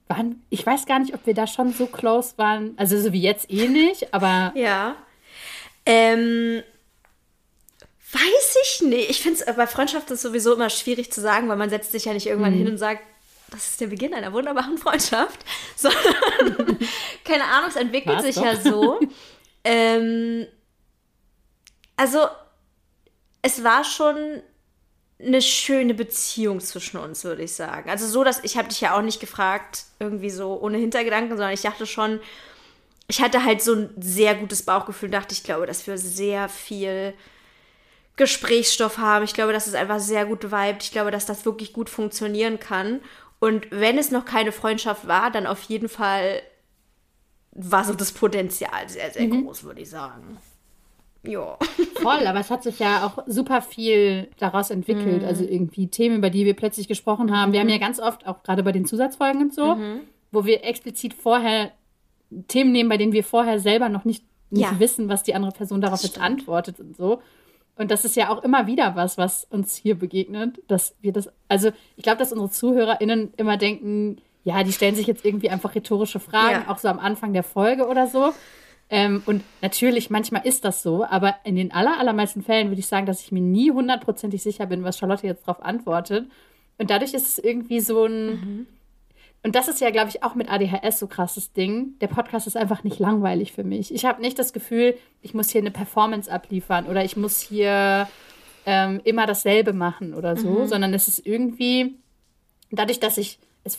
[0.06, 3.20] waren, ich weiß gar nicht, ob wir da schon so close waren, also so wie
[3.20, 4.94] jetzt eh nicht, aber Ja.
[5.84, 6.62] Ähm,
[8.12, 9.11] weiß ich nicht.
[9.11, 12.04] Ich finde es bei Freundschaft ist sowieso immer schwierig zu sagen, weil man setzt sich
[12.04, 12.58] ja nicht irgendwann Mhm.
[12.58, 13.02] hin und sagt,
[13.50, 15.44] das ist der Beginn einer wunderbaren Freundschaft.
[15.76, 16.78] Sondern,
[17.24, 18.44] keine Ahnung, es entwickelt War's sich doch.
[18.44, 19.00] ja so.
[19.68, 20.46] ähm,
[21.94, 22.26] also,
[23.42, 24.42] es war schon
[25.20, 27.90] eine schöne Beziehung zwischen uns, würde ich sagen.
[27.90, 31.52] Also so, dass ich habe dich ja auch nicht gefragt, irgendwie so ohne Hintergedanken, sondern
[31.52, 32.20] ich dachte schon,
[33.09, 37.12] ich hatte halt so ein sehr gutes Bauchgefühl, dachte ich glaube, dass wir sehr viel
[38.16, 39.24] Gesprächsstoff haben.
[39.24, 40.83] Ich glaube, dass es einfach sehr gut vibet.
[40.83, 43.00] Ich glaube, dass das wirklich gut funktionieren kann.
[43.38, 46.40] Und wenn es noch keine Freundschaft war, dann auf jeden Fall
[47.59, 50.38] war so das Potenzial sehr, sehr groß, würde ich sagen.
[51.25, 51.59] Ja.
[52.01, 55.25] voll, aber es hat sich ja auch super viel daraus entwickelt.
[55.25, 57.53] Also irgendwie Themen, über die wir plötzlich gesprochen haben.
[57.53, 59.77] Wir haben ja ganz oft, auch gerade bei den Zusatzfolgen und so,
[60.31, 61.73] wo wir explizit vorher
[62.47, 64.79] Themen nehmen, bei denen wir vorher selber noch nicht, nicht Ja.
[64.79, 67.21] wissen, was die andere Person darauf jetzt antwortet und so.
[67.77, 71.31] Und das ist ja auch immer wieder was, was uns hier begegnet, dass wir das,
[71.49, 75.74] also ich glaube, dass unsere ZuhörerInnen immer denken, ja, die stellen sich jetzt irgendwie einfach
[75.74, 76.70] rhetorische Fragen, Ja.
[76.72, 78.33] auch so am Anfang der Folge oder so.
[78.90, 82.87] Ähm, und natürlich, manchmal ist das so, aber in den aller, allermeisten Fällen würde ich
[82.87, 86.27] sagen, dass ich mir nie hundertprozentig sicher bin, was Charlotte jetzt darauf antwortet.
[86.79, 88.66] Und dadurch ist es irgendwie so ein.
[89.42, 91.98] Und das ist ja, glaube ich, auch mit ADHS so krasses Ding.
[92.01, 93.92] Der Podcast ist einfach nicht langweilig für mich.
[93.94, 98.09] Ich habe nicht das Gefühl, ich muss hier eine Performance abliefern oder ich muss hier
[98.66, 101.94] ähm, immer dasselbe machen oder so, sondern es ist irgendwie
[102.70, 103.78] dadurch, dass ich es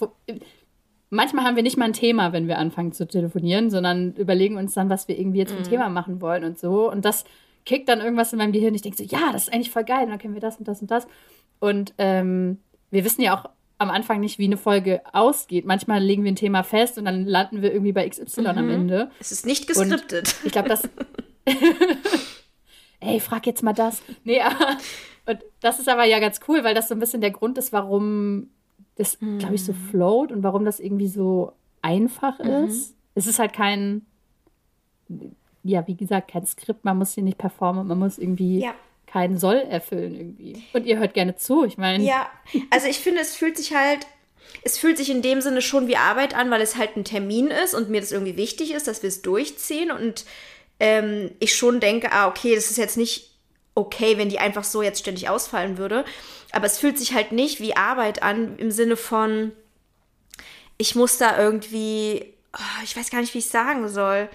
[1.10, 4.73] manchmal haben wir nicht mal ein Thema, wenn wir anfangen zu telefonieren, sondern überlegen uns
[4.73, 6.91] dann, was wir irgendwie jetzt für ein Thema machen wollen und so.
[6.91, 7.25] Und das
[7.65, 8.75] kickt dann irgendwas in meinem Gehirn.
[8.75, 10.04] Ich denke so, ja, das ist eigentlich voll geil.
[10.04, 11.08] Und dann können wir das und das und das.
[11.60, 12.60] Und ähm,
[12.91, 15.65] wir wissen ja auch am Anfang nicht, wie eine Folge ausgeht.
[15.65, 19.10] Manchmal legen wir ein Thema fest und dann landen wir irgendwie bei XY am Ende.
[19.19, 20.36] Es ist nicht geskriptet.
[20.43, 20.88] Ich glaube, das.
[22.99, 24.02] Ey, frag jetzt mal das.
[24.23, 24.78] Nee, aber.
[25.25, 27.71] Und das ist aber ja ganz cool, weil das so ein bisschen der Grund ist,
[27.71, 28.49] warum
[29.00, 32.94] das, glaube ich, so float und warum das irgendwie so einfach ist.
[33.16, 34.06] Es ist halt kein.
[35.64, 36.86] Ja, wie gesagt, kein Skript.
[36.86, 37.88] Man muss hier nicht performen.
[37.88, 38.74] Man muss irgendwie Ja.
[39.08, 40.62] keinen Soll erfüllen irgendwie.
[40.74, 41.66] Und ihr hört gerne zu.
[41.66, 42.04] Ich meine.
[42.04, 42.30] Ja,
[42.70, 44.06] also ich finde, es fühlt sich halt,
[44.64, 47.48] es fühlt sich in dem Sinne schon wie Arbeit an, weil es halt ein Termin
[47.48, 50.26] ist und mir das irgendwie wichtig ist, dass wir es durchziehen und
[50.80, 53.29] ähm, ich schon denke, ah, okay, das ist jetzt nicht
[53.75, 56.05] okay, wenn die einfach so jetzt ständig ausfallen würde.
[56.51, 59.51] Aber es fühlt sich halt nicht wie Arbeit an im Sinne von,
[60.77, 64.29] ich muss da irgendwie, oh, ich weiß gar nicht, wie ich sagen soll.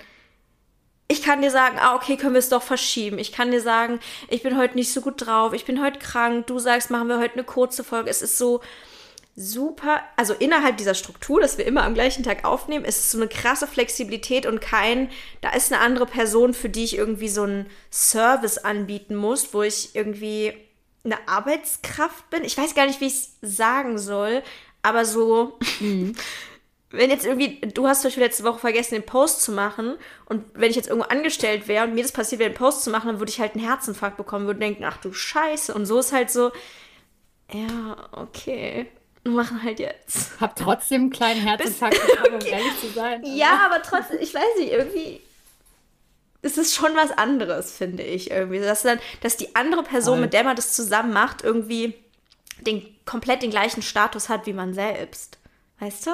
[1.09, 3.19] Ich kann dir sagen, ah, okay, können wir es doch verschieben.
[3.19, 6.47] Ich kann dir sagen, ich bin heute nicht so gut drauf, ich bin heute krank.
[6.47, 8.11] Du sagst, machen wir heute eine kurze Folge.
[8.11, 8.61] Es ist so
[9.37, 13.19] super, also innerhalb dieser Struktur, dass wir immer am gleichen Tag aufnehmen, ist es so
[13.19, 17.43] eine krasse Flexibilität und kein, da ist eine andere Person, für die ich irgendwie so
[17.43, 20.55] einen Service anbieten muss, wo ich irgendwie
[21.05, 22.45] eine Arbeitskraft bin.
[22.45, 24.43] Ich weiß gar nicht, wie ich es sagen soll,
[24.83, 25.59] aber so,
[26.91, 30.45] wenn jetzt irgendwie, du hast zum Beispiel letzte Woche vergessen, den Post zu machen und
[30.55, 33.09] wenn ich jetzt irgendwo angestellt wäre und mir das passiert wäre, den Post zu machen,
[33.09, 35.75] dann würde ich halt einen Herzinfarkt bekommen, würde denken, ach du Scheiße.
[35.75, 36.53] Und so ist halt so,
[37.53, 38.87] ja, okay,
[39.31, 40.41] machen halt jetzt.
[40.41, 43.23] Hab trotzdem einen kleinen Herzinfarkt bekommen, um ehrlich zu sein.
[43.25, 45.21] Ja, aber trotzdem, ich weiß nicht, irgendwie.
[46.43, 48.61] Es ist schon was anderes, finde ich, irgendwie.
[48.61, 50.23] Dass, dann, dass die andere Person, Voll.
[50.23, 51.95] mit der man das zusammen macht, irgendwie
[52.61, 55.39] den, komplett den gleichen Status hat wie man selbst.
[55.81, 56.11] Weißt du?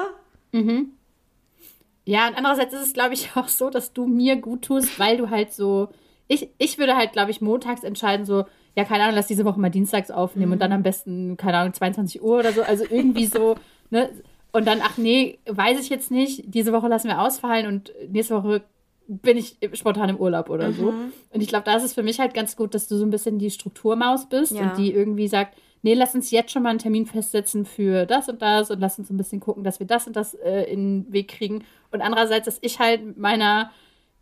[2.05, 5.17] Ja, und andererseits ist es, glaube ich, auch so, dass du mir gut tust, weil
[5.17, 5.89] du halt so.
[6.27, 9.59] Ich, ich würde halt, glaube ich, montags entscheiden, so, ja, keine Ahnung, lass diese Woche
[9.59, 12.61] mal dienstags aufnehmen und dann am besten, keine Ahnung, 22 Uhr oder so.
[12.63, 13.55] Also irgendwie so,
[13.89, 14.09] ne?
[14.53, 18.35] Und dann, ach nee, weiß ich jetzt nicht, diese Woche lassen wir ausfallen und nächste
[18.35, 18.61] Woche
[19.07, 20.89] bin ich spontan im Urlaub oder so.
[21.31, 23.09] Und ich glaube, da ist es für mich halt ganz gut, dass du so ein
[23.09, 24.61] bisschen die Strukturmaus bist Ja.
[24.63, 28.29] und die irgendwie sagt, nee, lass uns jetzt schon mal einen Termin festsetzen für das
[28.29, 31.03] und das und lass uns ein bisschen gucken, dass wir das und das äh, in
[31.05, 31.63] den Weg kriegen.
[31.91, 33.71] Und andererseits, dass ich halt meiner,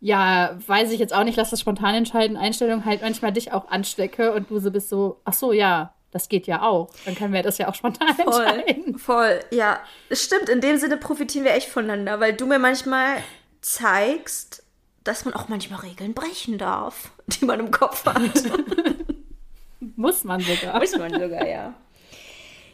[0.00, 3.68] ja, weiß ich jetzt auch nicht, lass das spontan entscheiden, Einstellung halt manchmal dich auch
[3.68, 6.88] anstecke und du so bist so, ach so, ja, Das geht ja auch.
[7.04, 8.98] Dann können wir das ja auch spontan Voll, entscheiden.
[8.98, 9.78] voll, ja.
[10.08, 13.18] Es stimmt, in dem Sinne profitieren wir echt voneinander, weil du mir manchmal
[13.60, 14.64] zeigst,
[15.04, 18.20] dass man auch manchmal Regeln brechen darf, die man im Kopf hat.
[19.96, 20.78] Muss man sogar.
[20.80, 21.74] Muss man sogar, ja.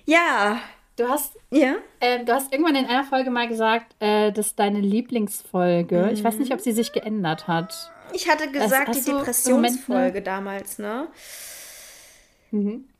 [0.06, 0.58] Ja,
[0.96, 1.76] Du hast, ja.
[2.00, 6.10] ähm, du hast irgendwann in einer Folge mal gesagt, äh, das ist deine Lieblingsfolge.
[6.12, 7.92] Ich weiß nicht, ob sie sich geändert hat.
[8.12, 10.22] Ich hatte gesagt, hast die im Depressionsfolge ne?
[10.22, 11.08] damals, ne?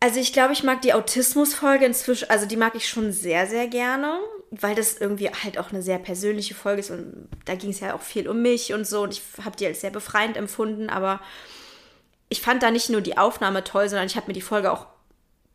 [0.00, 3.68] Also ich glaube, ich mag die Autismusfolge inzwischen, also die mag ich schon sehr, sehr
[3.68, 4.18] gerne,
[4.50, 7.94] weil das irgendwie halt auch eine sehr persönliche Folge ist und da ging es ja
[7.94, 11.20] auch viel um mich und so und ich habe die als sehr befreiend empfunden, aber
[12.28, 14.86] ich fand da nicht nur die Aufnahme toll, sondern ich habe mir die Folge auch,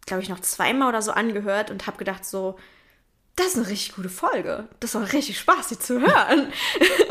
[0.06, 2.58] glaube ich, noch zweimal oder so angehört und habe gedacht so,
[3.36, 4.68] das ist eine richtig gute Folge.
[4.80, 6.52] Das war richtig Spaß, die zu hören.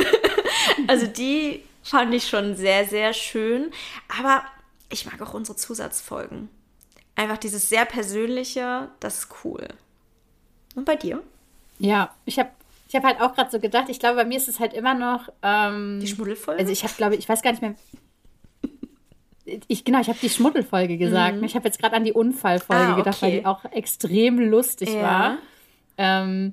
[0.86, 3.72] also die fand ich schon sehr, sehr schön.
[4.20, 4.44] Aber
[4.90, 6.48] ich mag auch unsere Zusatzfolgen.
[7.16, 9.66] Einfach dieses sehr persönliche, das ist cool.
[10.74, 11.22] Und bei dir?
[11.78, 12.50] Ja, ich habe
[12.88, 14.94] ich hab halt auch gerade so gedacht, ich glaube, bei mir ist es halt immer
[14.94, 15.28] noch.
[15.42, 16.60] Ähm, Die Schmuddelfolge?
[16.60, 17.74] Also ich habe, glaube ich, ich weiß gar nicht mehr.
[19.68, 21.42] Ich, genau, ich habe die Schmuddelfolge gesagt.
[21.42, 22.90] Ich habe jetzt gerade an die Unfallfolge Mhm.
[22.92, 23.40] Ah, gedacht, weil okay.
[23.40, 25.02] die auch extrem lustig Ja.
[25.02, 25.38] war.
[25.98, 26.52] Ähm,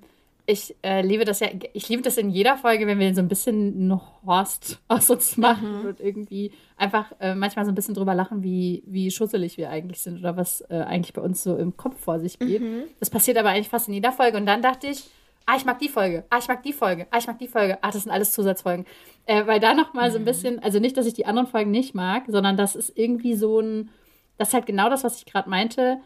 [0.50, 3.28] ich äh, liebe das ja, ich liebe das in jeder Folge, wenn wir so ein
[3.28, 5.88] bisschen noch Horst aus uns machen Mhm.
[5.90, 10.00] und irgendwie einfach äh, manchmal so ein bisschen drüber lachen, wie, wie schusselig wir eigentlich
[10.00, 12.62] sind oder was äh, eigentlich bei uns so im Kopf vor sich geht.
[12.62, 12.84] Mhm.
[13.02, 14.38] Das passiert aber eigentlich fast in jeder Folge.
[14.38, 15.04] Und dann dachte ich,
[15.48, 17.80] ah, ich mag die Folge, ah, ich mag die Folge, ah, ich mag die Folge,
[17.82, 18.86] ah, das sind alles Zusatzfolgen.
[19.26, 20.14] Äh, weil da nochmal Mhm.
[20.14, 22.96] so ein bisschen, also nicht, dass ich die anderen Folgen nicht mag, sondern das ist
[22.96, 23.90] irgendwie so ein,
[24.38, 25.98] das ist halt genau das, was ich gerade meinte.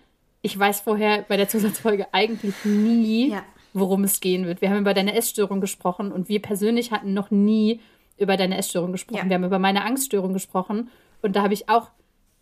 [0.42, 3.44] Ich weiß vorher bei der Zusatzfolge eigentlich nie, Ja.
[3.74, 4.62] worum es gehen wird.
[4.62, 7.82] Wir haben über deine Essstörung gesprochen und wir persönlich hatten noch nie
[8.18, 9.18] über deine Essstörung gesprochen.
[9.24, 9.30] Ja.
[9.30, 10.90] Wir haben über meine Angststörung gesprochen
[11.22, 11.90] und da habe ich auch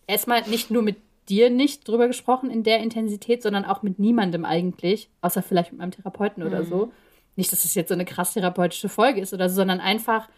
[0.06, 0.96] erstmal nicht nur mit
[1.28, 5.80] dir nicht drüber gesprochen in der Intensität, sondern auch mit niemandem eigentlich, außer vielleicht mit
[5.80, 6.92] meinem Therapeuten oder so.
[7.36, 10.28] Nicht, dass es jetzt so eine krass therapeutische Folge ist oder so, sondern einfach,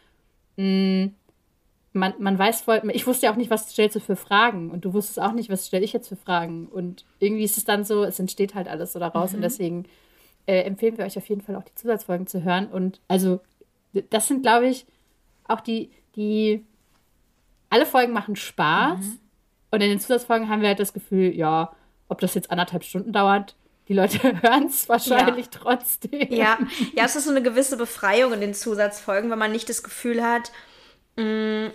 [0.57, 1.11] mh,
[1.95, 4.85] man, man weiß voll, ich wusste ja auch nicht, was stellst du für Fragen und
[4.85, 6.66] du wusstest auch nicht, was stelle ich jetzt für Fragen.
[6.66, 9.85] Und irgendwie ist es dann so, es entsteht halt alles so daraus und deswegen
[10.47, 13.40] äh, empfehlen wir euch auf jeden Fall auch die Zusatzfolgen zu hören und also
[14.11, 14.87] das sind, glaube ich,
[15.45, 16.64] auch die, die
[17.68, 19.01] alle Folgen machen Spaß
[19.72, 21.74] und in den Zusatzfolgen haben wir halt das Gefühl, ja,
[22.08, 23.56] ob das jetzt anderthalb Stunden dauert,
[23.88, 26.30] die Leute hören es wahrscheinlich trotzdem.
[26.30, 26.58] Ja,
[26.94, 30.22] ja, es ist so eine gewisse Befreiung in den Zusatzfolgen, wenn man nicht das Gefühl
[30.22, 30.52] hat,
[31.16, 31.70] mh,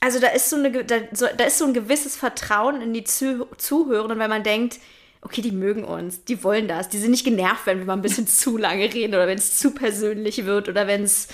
[0.00, 3.04] also da ist so, eine, da, so, da ist so ein gewisses Vertrauen in die
[3.04, 4.78] Zuh Zuhörenden, weil man denkt,
[5.22, 8.02] okay, die mögen uns, die wollen das, die sind nicht genervt, wenn wir mal ein
[8.02, 11.28] bisschen zu lange reden oder wenn es zu persönlich wird oder wenn es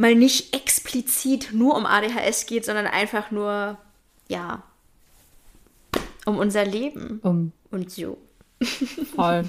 [0.00, 3.76] mal nicht explizit nur um ADHS geht, sondern einfach nur,
[4.28, 4.62] ja,
[6.24, 8.16] um unser Leben Um, und so.
[9.14, 9.44] voll.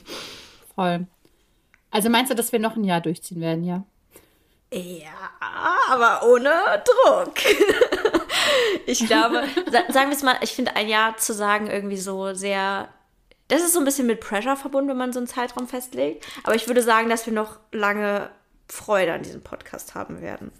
[0.76, 1.08] voll.
[1.90, 3.84] Also meinst du, dass wir noch ein Jahr durchziehen werden, ja?
[4.74, 5.32] Ja,
[5.90, 6.52] aber ohne
[6.86, 7.34] Druck.
[8.86, 12.34] ich glaube, sa sagen wir es mal, ich finde ein Jahr zu sagen irgendwie so
[12.34, 12.90] sehr.
[13.48, 16.26] Das ist so ein bisschen mit Pressure verbunden, wenn man so einen Zeitraum festlegt.
[16.44, 18.30] Aber ich würde sagen, dass wir noch lange
[18.72, 20.52] Freude an diesem Podcast haben werden.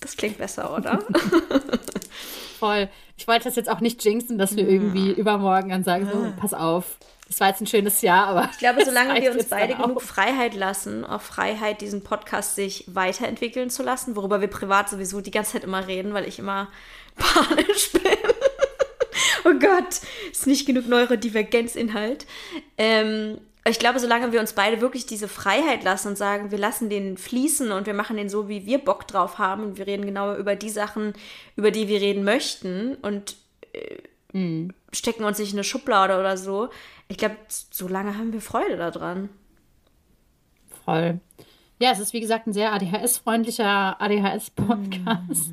[0.00, 0.98] Das klingt besser, oder?
[2.58, 2.88] Voll.
[3.16, 6.52] Ich wollte das jetzt auch nicht jinxen, dass wir irgendwie übermorgen dann sagen, so, pass
[6.52, 6.96] auf,
[7.28, 8.48] das war jetzt ein schönes Jahr, aber.
[8.50, 13.70] Ich glaube, solange wir uns beide genug Freiheit lassen, auch Freiheit, diesen Podcast sich weiterentwickeln
[13.70, 16.68] zu lassen, worüber wir privat sowieso die ganze Zeit immer reden, weil ich immer
[17.16, 18.02] panisch bin.
[19.44, 20.00] oh Gott,
[20.32, 22.26] ist nicht genug Neurodivergenzinhalt.
[22.76, 26.90] Ähm, ich glaube, solange wir uns beide wirklich diese Freiheit lassen und sagen, wir lassen
[26.90, 30.04] den fließen und wir machen den so, wie wir Bock drauf haben und wir reden
[30.04, 31.12] genau über die Sachen,
[31.56, 33.36] über die wir reden möchten und
[34.92, 36.70] stecken uns nicht in eine Schublade oder so.
[37.08, 39.28] Ich glaube, so lange haben wir Freude daran.
[40.84, 41.20] Voll.
[41.78, 45.50] Ja, es ist wie gesagt ein sehr ADHS-freundlicher ADHS-Podcast.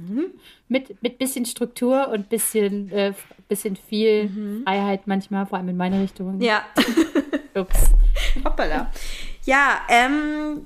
[0.67, 3.13] Mit, mit bisschen Struktur und bisschen, äh,
[3.47, 6.39] bisschen viel Freiheit manchmal, vor allem in meine Richtung.
[6.39, 6.61] Ja,
[7.55, 7.91] Ups.
[8.45, 8.91] hoppala.
[9.45, 10.65] Ja, ähm,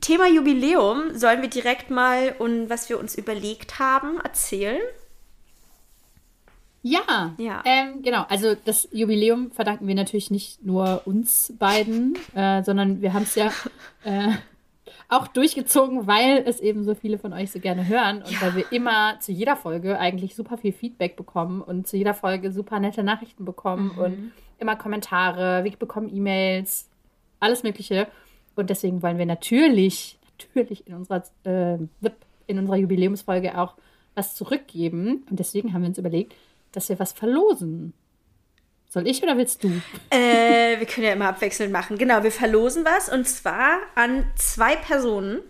[0.00, 4.80] Thema Jubiläum sollen wir direkt mal und was wir uns überlegt haben erzählen.
[6.82, 7.62] Ja, Ja.
[7.64, 8.24] Ähm, genau.
[8.28, 13.34] Also das Jubiläum verdanken wir natürlich nicht nur uns beiden, äh, sondern wir haben es
[13.34, 13.50] ja
[14.04, 14.34] äh,
[15.08, 18.72] auch durchgezogen, weil es eben so viele von euch so gerne hören und weil wir
[18.72, 23.02] immer zu jeder Folge eigentlich super viel Feedback bekommen und zu jeder Folge super nette
[23.02, 26.88] Nachrichten bekommen und immer Kommentare, wir bekommen E-Mails,
[27.40, 28.08] alles Mögliche.
[28.54, 31.78] Und deswegen wollen wir natürlich, natürlich in unserer, äh,
[32.46, 33.74] in unserer Jubiläumsfolge auch
[34.14, 35.26] was zurückgeben.
[35.30, 36.34] Und deswegen haben wir uns überlegt,
[36.72, 37.92] dass wir was verlosen.
[38.88, 39.68] Soll ich oder willst du?
[40.10, 41.98] Äh, wir können ja immer abwechselnd machen.
[41.98, 45.40] Genau, wir verlosen was und zwar an zwei Personen.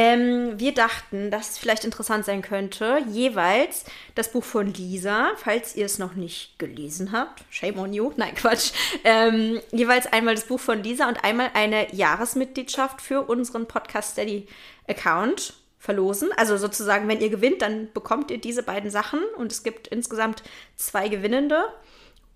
[0.00, 3.84] Ähm, wir dachten, dass es vielleicht interessant sein könnte, jeweils
[4.14, 7.42] das Buch von Lisa, falls ihr es noch nicht gelesen habt.
[7.50, 8.12] Shame on you.
[8.16, 8.70] Nein, Quatsch.
[9.02, 14.46] Ähm, jeweils einmal das Buch von Lisa und einmal eine Jahresmitgliedschaft für unseren Podcast Steady
[14.86, 16.30] Account verlosen.
[16.36, 20.44] Also sozusagen, wenn ihr gewinnt, dann bekommt ihr diese beiden Sachen und es gibt insgesamt
[20.76, 21.64] zwei Gewinnende.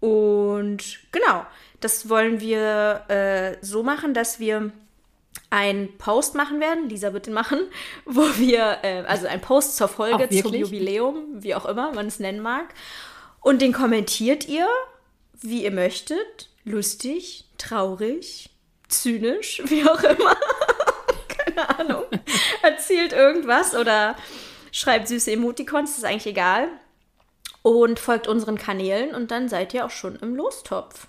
[0.00, 1.46] Und genau,
[1.78, 4.72] das wollen wir äh, so machen, dass wir
[5.50, 7.60] einen Post machen werden, Lisa wird den machen,
[8.04, 12.18] wo wir, äh, also ein Post zur Folge, zum Jubiläum, wie auch immer man es
[12.18, 12.74] nennen mag.
[13.40, 14.66] Und den kommentiert ihr,
[15.40, 16.48] wie ihr möchtet.
[16.64, 18.50] Lustig, traurig,
[18.88, 20.36] zynisch, wie auch immer.
[21.28, 22.04] Keine Ahnung.
[22.62, 24.16] Erzählt irgendwas oder
[24.70, 26.68] schreibt süße Emoticons, ist eigentlich egal.
[27.62, 31.06] Und folgt unseren Kanälen und dann seid ihr auch schon im Lostopf.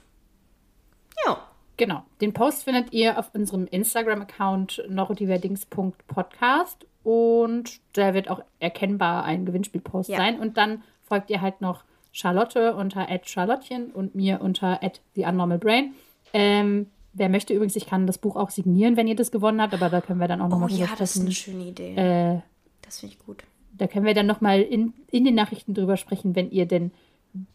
[1.25, 1.47] Ja.
[1.83, 2.03] Genau.
[2.21, 10.09] Den Post findet ihr auf unserem Instagram-Account norodiverdings.podcast und da wird auch erkennbar ein Gewinnspielpost
[10.09, 10.15] ja.
[10.15, 10.39] sein.
[10.39, 14.79] Und dann folgt ihr halt noch Charlotte unter Charlottchen und mir unter
[15.13, 15.91] TheUnnormalBrain.
[16.31, 19.73] Ähm, wer möchte übrigens, ich kann das Buch auch signieren, wenn ihr das gewonnen habt,
[19.73, 21.95] aber da können wir dann auch nochmal oh, drüber ja, das ist eine schöne Idee.
[21.95, 22.39] Äh,
[22.81, 23.43] das finde ich gut.
[23.73, 26.91] Da können wir dann nochmal in, in den Nachrichten drüber sprechen, wenn ihr denn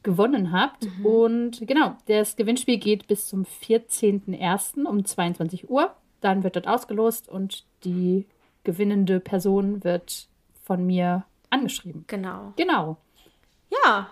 [0.03, 0.85] gewonnen habt.
[0.85, 1.07] Mhm.
[1.07, 4.85] Und genau, das Gewinnspiel geht bis zum 14.01.
[4.85, 5.95] um 22 Uhr.
[6.21, 8.27] Dann wird dort ausgelost und die
[8.65, 10.29] gewinnende Person wird
[10.65, 12.05] von mir angeschrieben.
[12.09, 12.53] Genau.
[12.57, 12.97] Genau.
[13.71, 14.09] Ja.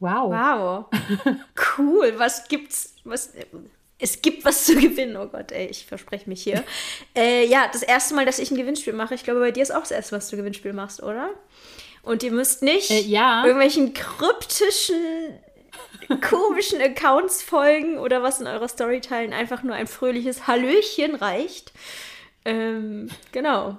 [0.00, 0.32] Wow.
[0.32, 0.86] Wow.
[1.78, 2.14] cool.
[2.16, 2.96] Was gibt's?
[3.04, 3.32] Was,
[3.98, 5.16] es gibt was zu gewinnen.
[5.16, 6.64] Oh Gott, ey, ich verspreche mich hier.
[7.14, 9.14] äh, ja, das erste Mal, dass ich ein Gewinnspiel mache.
[9.14, 11.30] Ich glaube, bei dir ist auch das erste, was du Gewinnspiel machst, oder?
[12.02, 13.44] Und ihr müsst nicht äh, ja.
[13.44, 14.96] irgendwelchen kryptischen,
[16.20, 19.32] komischen Accounts folgen oder was in eurer Story teilen.
[19.32, 21.72] Einfach nur ein fröhliches Hallöchen reicht.
[22.44, 23.78] Ähm, genau.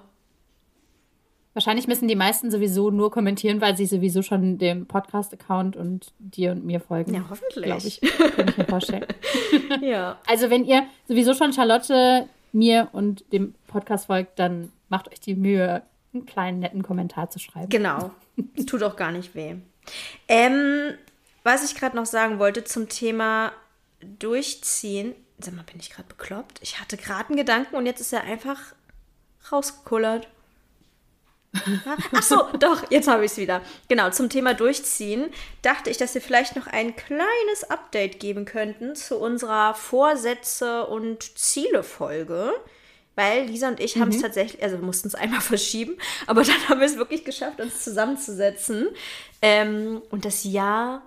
[1.53, 6.51] Wahrscheinlich müssen die meisten sowieso nur kommentieren, weil sie sowieso schon dem Podcast-Account und dir
[6.51, 7.13] und mir folgen.
[7.13, 7.65] Ja, hoffentlich.
[7.65, 8.01] Glaube ich.
[8.35, 9.05] Kann ich mir vorstellen.
[9.81, 10.17] ja.
[10.25, 15.35] Also, wenn ihr sowieso schon Charlotte, mir und dem Podcast folgt, dann macht euch die
[15.35, 15.83] Mühe,
[16.13, 17.69] einen kleinen netten Kommentar zu schreiben.
[17.69, 18.11] Genau.
[18.55, 19.55] Es tut auch gar nicht weh.
[20.27, 20.93] Ähm,
[21.43, 23.51] was ich gerade noch sagen wollte zum Thema
[24.01, 25.15] Durchziehen.
[25.39, 26.59] Sag mal, bin ich gerade bekloppt?
[26.61, 28.59] Ich hatte gerade einen Gedanken und jetzt ist er einfach
[29.51, 30.27] rausgekullert.
[32.13, 33.61] Ach so, doch, jetzt habe ich es wieder.
[33.87, 35.29] Genau, zum Thema Durchziehen
[35.61, 41.37] dachte ich, dass wir vielleicht noch ein kleines Update geben könnten zu unserer Vorsätze und
[41.37, 42.53] Ziele-Folge.
[43.15, 44.01] Weil Lisa und ich mhm.
[44.01, 45.97] haben es tatsächlich, also wir mussten es einmal verschieben,
[46.27, 48.87] aber dann haben wir es wirklich geschafft, uns zusammenzusetzen.
[49.41, 51.01] Ähm, und das Jahr,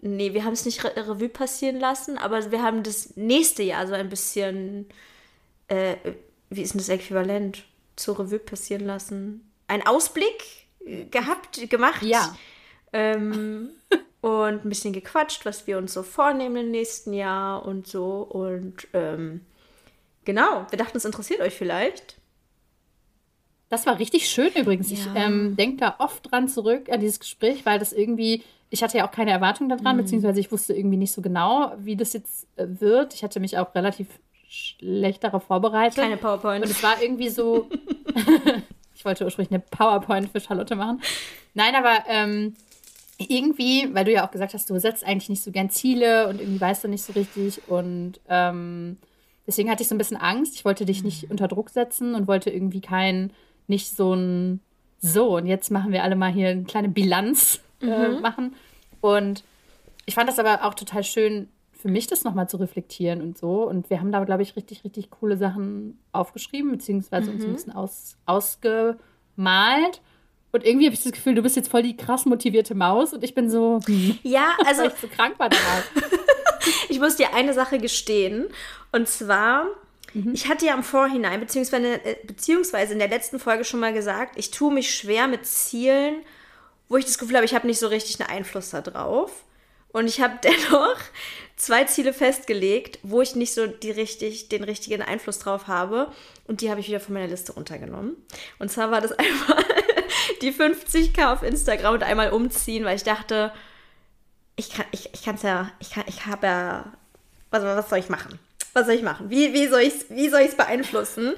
[0.00, 3.86] nee, wir haben es nicht Re Revue passieren lassen, aber wir haben das nächste Jahr
[3.86, 4.86] so ein bisschen,
[5.68, 5.96] äh,
[6.50, 7.64] wie ist denn das Äquivalent?
[7.96, 9.50] zur Revue passieren lassen.
[9.66, 12.02] Ein Ausblick äh, gehabt, gemacht.
[12.02, 12.36] Ja.
[12.92, 13.70] Ähm,
[14.20, 18.20] und ein bisschen gequatscht, was wir uns so vornehmen im nächsten Jahr und so.
[18.22, 19.40] Und ähm,
[20.26, 22.18] genau, wir dachten, es interessiert euch vielleicht.
[23.70, 24.90] Das war richtig schön übrigens.
[24.90, 24.98] Ja.
[24.98, 28.98] Ich ähm, denke da oft dran zurück an dieses Gespräch, weil das irgendwie, ich hatte
[28.98, 30.02] ja auch keine Erwartung daran, mhm.
[30.02, 33.14] beziehungsweise ich wusste irgendwie nicht so genau, wie das jetzt äh, wird.
[33.14, 34.08] Ich hatte mich auch relativ
[34.48, 35.96] schlechterer vorbereitet.
[35.96, 36.64] Keine PowerPoint.
[36.64, 37.68] Und es war irgendwie so.
[38.94, 41.02] ich wollte ursprünglich eine PowerPoint für Charlotte machen.
[41.54, 42.54] Nein, aber ähm,
[43.18, 46.40] irgendwie, weil du ja auch gesagt hast, du setzt eigentlich nicht so gern Ziele und
[46.40, 47.68] irgendwie weißt du nicht so richtig.
[47.68, 48.98] Und ähm,
[49.46, 50.54] deswegen hatte ich so ein bisschen Angst.
[50.54, 53.32] Ich wollte dich nicht unter Druck setzen und wollte irgendwie kein,
[53.66, 54.60] nicht so ein
[54.98, 58.20] so, und jetzt machen wir alle mal hier eine kleine Bilanz äh, mhm.
[58.20, 58.54] machen.
[59.00, 59.44] Und
[60.06, 63.68] ich fand das aber auch total schön, für mich das nochmal zu reflektieren und so.
[63.68, 67.36] Und wir haben da, glaube ich, richtig, richtig coole Sachen aufgeschrieben, beziehungsweise mhm.
[67.36, 67.54] uns ein mhm.
[67.54, 70.00] bisschen aus, ausgemalt.
[70.52, 73.22] Und irgendwie habe ich das Gefühl, du bist jetzt voll die krass motivierte Maus und
[73.22, 75.92] ich bin so, hm, ja, also weil ich so krank war darauf.
[76.88, 78.46] ich muss dir eine Sache gestehen.
[78.92, 79.66] Und zwar,
[80.14, 80.32] mhm.
[80.34, 84.38] ich hatte ja im Vorhinein, beziehungsweise, äh, beziehungsweise in der letzten Folge schon mal gesagt,
[84.38, 86.22] ich tue mich schwer mit Zielen,
[86.88, 89.44] wo ich das Gefühl habe, ich habe nicht so richtig einen Einfluss darauf.
[89.88, 90.98] Und ich habe dennoch
[91.56, 96.12] zwei Ziele festgelegt, wo ich nicht so die richtig, den richtigen Einfluss drauf habe.
[96.46, 98.16] Und die habe ich wieder von meiner Liste runtergenommen.
[98.58, 99.64] Und zwar war das einmal
[100.42, 103.52] die 50k auf Instagram und einmal umziehen, weil ich dachte,
[104.56, 106.92] ich kann ich, ich es ja, ich kann, ich habe ja,
[107.50, 108.38] was, was soll ich machen?
[108.72, 109.30] Was soll ich machen?
[109.30, 111.34] Wie, wie soll ich es wie soll beeinflussen?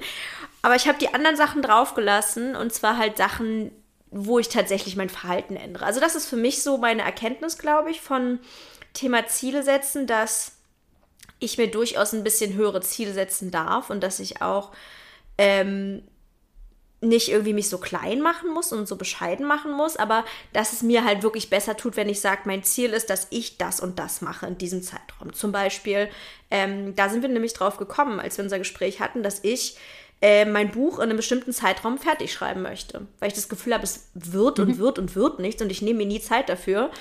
[0.61, 3.71] Aber ich habe die anderen Sachen draufgelassen und zwar halt Sachen,
[4.11, 5.85] wo ich tatsächlich mein Verhalten ändere.
[5.85, 8.39] Also das ist für mich so meine Erkenntnis, glaube ich, von
[8.93, 10.53] Thema Ziele setzen, dass
[11.39, 14.71] ich mir durchaus ein bisschen höhere Ziele setzen darf und dass ich auch
[15.37, 16.03] ähm,
[17.01, 20.81] nicht irgendwie mich so klein machen muss und so bescheiden machen muss, aber dass es
[20.81, 23.99] mir halt wirklich besser tut, wenn ich sage, mein Ziel ist, dass ich das und
[23.99, 25.33] das mache in diesem Zeitraum.
[25.33, 26.09] Zum Beispiel,
[26.51, 29.77] ähm, da sind wir nämlich drauf gekommen, als wir unser Gespräch hatten, dass ich
[30.21, 33.83] äh, mein Buch in einem bestimmten Zeitraum fertig schreiben möchte, weil ich das Gefühl habe,
[33.83, 34.65] es wird mhm.
[34.65, 36.91] und wird und wird nichts und ich nehme mir nie Zeit dafür.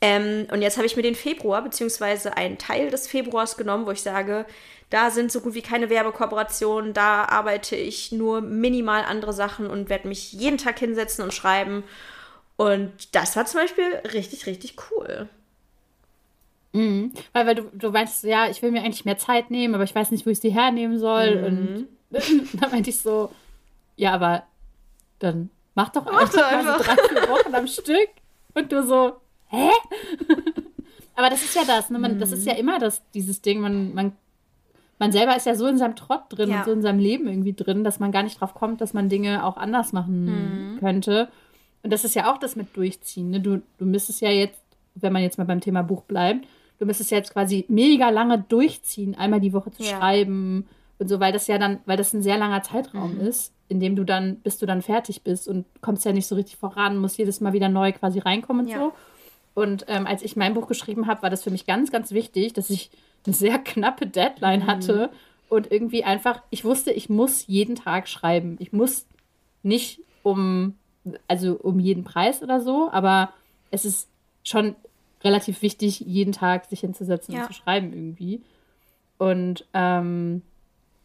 [0.00, 3.90] Ähm, und jetzt habe ich mir den Februar, beziehungsweise einen Teil des Februars genommen, wo
[3.90, 4.46] ich sage,
[4.94, 9.88] da sind so gut wie keine Werbekooperationen, da arbeite ich nur minimal andere Sachen und
[9.88, 11.82] werde mich jeden Tag hinsetzen und schreiben.
[12.54, 15.28] Und das war zum Beispiel richtig, richtig cool.
[16.74, 17.12] Mhm.
[17.32, 19.96] Weil, weil du, du meinst, ja, ich will mir eigentlich mehr Zeit nehmen, aber ich
[19.96, 21.40] weiß nicht, wo ich sie hernehmen soll.
[21.40, 21.88] Mhm.
[22.12, 23.32] Und dann meinte ich so,
[23.96, 24.44] ja, aber
[25.18, 26.78] dann mach doch mach einfach, einfach.
[26.78, 28.10] So drei, vier Wochen am Stück.
[28.54, 29.16] Und du so,
[29.48, 29.70] hä?
[31.16, 31.98] Aber das ist ja das, ne?
[32.00, 32.18] Man, mhm.
[32.18, 32.58] das ist ja mhm.
[32.58, 34.12] immer das, dieses Ding, man, man,
[34.98, 36.58] man selber ist ja so in seinem Trott drin ja.
[36.58, 39.08] und so in seinem Leben irgendwie drin, dass man gar nicht drauf kommt, dass man
[39.08, 40.78] Dinge auch anders machen mhm.
[40.78, 41.28] könnte.
[41.82, 43.30] Und das ist ja auch das mit Durchziehen.
[43.30, 43.40] Ne?
[43.40, 44.60] Du, du müsstest ja jetzt,
[44.94, 46.46] wenn man jetzt mal beim Thema Buch bleibt,
[46.78, 49.98] du müsstest ja jetzt quasi mega lange durchziehen, einmal die Woche zu ja.
[49.98, 50.66] schreiben
[50.98, 53.20] und so, weil das ja dann, weil das ein sehr langer Zeitraum mhm.
[53.20, 56.34] ist, in dem du dann, bis du dann fertig bist und kommst ja nicht so
[56.34, 58.78] richtig voran, musst jedes Mal wieder neu quasi reinkommen und ja.
[58.78, 58.92] so.
[59.54, 62.52] Und ähm, als ich mein Buch geschrieben habe, war das für mich ganz, ganz wichtig,
[62.54, 62.90] dass ich
[63.26, 64.66] eine sehr knappe Deadline mhm.
[64.66, 65.10] hatte
[65.48, 68.56] und irgendwie einfach, ich wusste, ich muss jeden Tag schreiben.
[68.60, 69.06] Ich muss
[69.62, 70.74] nicht um,
[71.28, 73.32] also um jeden Preis oder so, aber
[73.70, 74.08] es ist
[74.42, 74.74] schon
[75.22, 77.42] relativ wichtig, jeden Tag sich hinzusetzen ja.
[77.42, 78.42] und zu schreiben irgendwie.
[79.18, 80.42] Und ähm,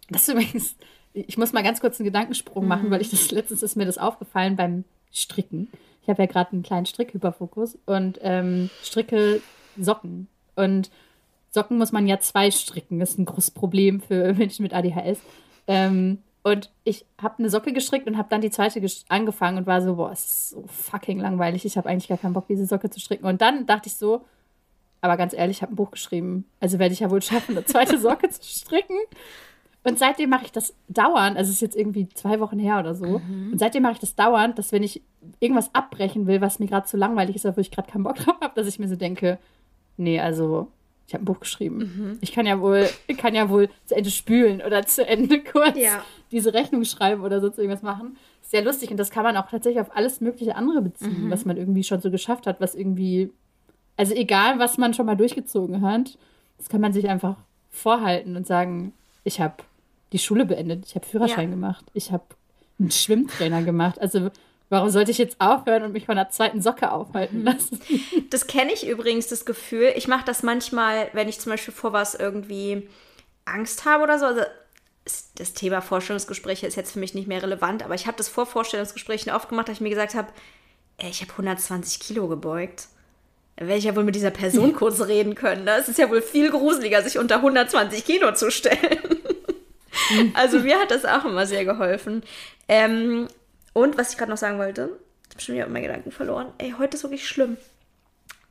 [0.10, 0.76] das ist übrigens,
[1.14, 2.92] ich muss mal ganz kurz einen Gedankensprung machen, mhm.
[2.92, 5.70] weil ich das letztens ist mir das aufgefallen beim Stricken.
[6.04, 9.42] Ich habe ja gerade einen kleinen Strickhyperfokus und ähm, stricke
[9.78, 10.28] Socken.
[10.56, 10.90] Und
[11.52, 13.00] Socken muss man ja zwei stricken.
[13.00, 15.20] Das ist ein großes Problem für Menschen mit ADHS.
[15.68, 19.82] Ähm, und ich habe eine Socke gestrickt und habe dann die zweite angefangen und war
[19.82, 21.66] so, boah, es ist so fucking langweilig.
[21.66, 23.26] Ich habe eigentlich gar keinen Bock, diese Socke zu stricken.
[23.26, 24.26] Und dann dachte ich so,
[25.02, 26.46] aber ganz ehrlich, ich habe ein Buch geschrieben.
[26.60, 28.96] Also werde ich ja wohl schaffen, eine zweite Socke zu stricken.
[29.84, 32.96] Und seitdem mache ich das dauernd, also es ist jetzt irgendwie zwei Wochen her oder
[32.96, 33.20] so.
[33.20, 33.54] Mhm.
[33.54, 35.02] Und seitdem mache ich das dauernd, dass wenn ich
[35.40, 38.36] irgendwas abbrechen will, was mir gerade zu langweilig ist, wo ich gerade keinen Bock drauf
[38.42, 39.40] habe, dass ich mir so denke,
[39.96, 40.68] nee, also
[41.10, 41.78] ich habe ein Buch geschrieben.
[41.78, 42.18] Mhm.
[42.22, 42.88] Ich kann ja wohl,
[43.18, 46.04] kann ja wohl zu Ende spülen oder zu Ende kurz ja.
[46.32, 48.16] diese Rechnung schreiben oder sonst irgendwas machen.
[48.44, 51.32] Sehr lustig und das kann man auch tatsächlich auf alles mögliche andere beziehen, mhm.
[51.32, 53.32] was man irgendwie schon so geschafft hat, was irgendwie,
[53.98, 56.16] also egal, was man schon mal durchgezogen hat,
[56.60, 57.38] das kann man sich einfach
[57.72, 58.94] vorhalten und sagen,
[59.24, 59.56] ich habe
[60.14, 61.56] die Schule beendet, ich habe Führerschein ja.
[61.56, 62.26] gemacht, ich habe
[62.80, 64.00] einen Schwimmtrainer gemacht.
[64.00, 64.30] Also
[64.70, 67.82] warum sollte ich jetzt aufhören und mich von der zweiten Socke aufhalten lassen?
[68.30, 69.92] Das kenne ich übrigens, das Gefühl.
[69.96, 72.88] Ich mache das manchmal, wenn ich zum Beispiel vor was irgendwie
[73.46, 74.26] Angst habe oder so.
[74.28, 74.42] Also
[75.36, 78.46] das Thema Vorstellungsgespräche ist jetzt für mich nicht mehr relevant, aber ich habe das vor
[78.46, 80.28] Vorstellungsgesprächen oft gemacht, dass ich mir gesagt habe,
[81.00, 82.88] ich habe 120 Kilo gebeugt.
[83.56, 85.66] Da werde ich ja wohl mit dieser Person kurz reden können.
[85.66, 85.92] Das ne?
[85.92, 89.00] ist ja wohl viel gruseliger, sich unter 120 Kilo zu stellen.
[90.34, 92.24] also mir hat das auch immer sehr geholfen.
[92.68, 93.28] Ähm,
[93.74, 96.52] und was ich gerade noch sagen wollte, ich habe schon wieder meine Gedanken verloren.
[96.58, 97.58] Ey, heute ist wirklich schlimm.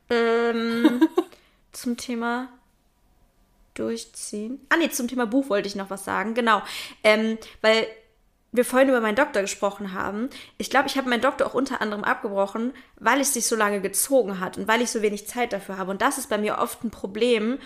[0.09, 1.07] Ähm,
[1.71, 2.49] zum Thema
[3.73, 4.65] durchziehen.
[4.69, 6.33] Ah, nee, zum Thema Buch wollte ich noch was sagen.
[6.33, 6.61] Genau.
[7.03, 7.87] Ähm, weil
[8.51, 10.29] wir vorhin über meinen Doktor gesprochen haben.
[10.57, 13.81] Ich glaube, ich habe meinen Doktor auch unter anderem abgebrochen, weil es sich so lange
[13.81, 15.91] gezogen hat und weil ich so wenig Zeit dafür habe.
[15.91, 17.59] Und das ist bei mir oft ein Problem,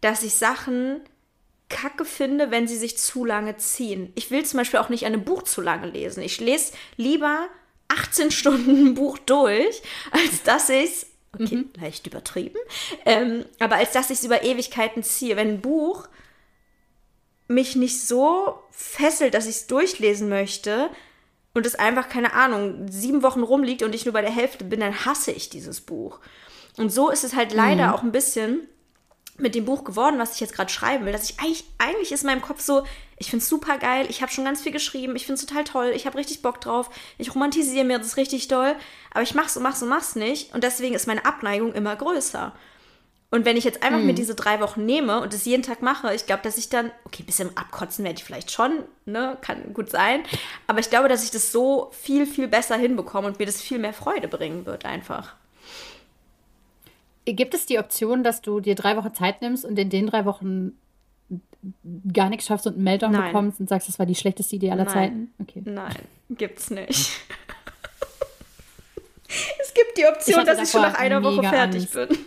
[0.00, 1.00] dass ich Sachen
[1.68, 4.12] kacke finde, wenn sie sich zu lange ziehen.
[4.14, 6.22] Ich will zum Beispiel auch nicht ein Buch zu lange lesen.
[6.22, 7.48] Ich lese lieber
[7.88, 11.70] 18 Stunden ein Buch durch, als dass ich es, okay, mhm.
[11.80, 12.58] leicht übertrieben,
[13.04, 15.36] ähm, aber als dass ich es über Ewigkeiten ziehe.
[15.36, 16.08] Wenn ein Buch
[17.48, 20.90] mich nicht so fesselt, dass ich es durchlesen möchte
[21.54, 24.80] und es einfach, keine Ahnung, sieben Wochen rumliegt und ich nur bei der Hälfte bin,
[24.80, 26.20] dann hasse ich dieses Buch.
[26.76, 27.92] Und so ist es halt leider mhm.
[27.94, 28.68] auch ein bisschen
[29.38, 32.22] mit dem Buch geworden, was ich jetzt gerade schreiben will, dass ich eigentlich, eigentlich ist
[32.22, 32.84] in meinem Kopf so,
[33.16, 35.64] ich finde es super geil, ich habe schon ganz viel geschrieben, ich finde es total
[35.64, 38.74] toll, ich habe richtig Bock drauf, ich romantisiere mir das richtig doll,
[39.10, 42.52] aber ich mach's und mach's und mach's nicht und deswegen ist meine Abneigung immer größer.
[43.30, 44.06] Und wenn ich jetzt einfach mhm.
[44.06, 46.90] mir diese drei Wochen nehme und es jeden Tag mache, ich glaube, dass ich dann,
[47.04, 50.22] okay, ein bisschen abkotzen werde ich vielleicht schon, ne, kann gut sein,
[50.66, 53.78] aber ich glaube, dass ich das so viel, viel besser hinbekomme und mir das viel
[53.78, 55.34] mehr Freude bringen wird einfach.
[57.34, 60.24] Gibt es die Option, dass du dir drei Wochen Zeit nimmst und in den drei
[60.24, 60.72] Wochen
[62.12, 63.24] gar nichts schaffst und einen Meltdown Nein.
[63.26, 64.94] bekommst und sagst, das war die schlechteste Idee aller Nein.
[64.94, 65.32] Zeiten?
[65.40, 65.62] Okay.
[65.64, 65.96] Nein,
[66.30, 67.20] gibt's nicht.
[69.98, 71.94] die Option, ich dass ich schon nach einer Woche fertig Angst.
[71.94, 72.08] bin.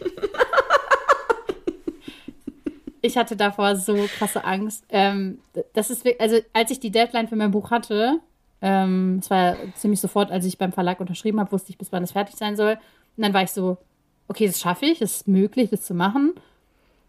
[3.02, 4.84] ich hatte davor so krasse Angst.
[4.90, 5.40] Ähm,
[5.74, 8.20] das ist, also als ich die Deadline für mein Buch hatte,
[8.62, 12.04] ähm, es war ziemlich sofort, als ich beim Verlag unterschrieben habe, wusste ich, bis wann
[12.04, 12.78] es fertig sein soll.
[13.18, 13.78] Und dann war ich so,
[14.32, 16.34] okay, das schaffe ich, es ist möglich, das zu machen.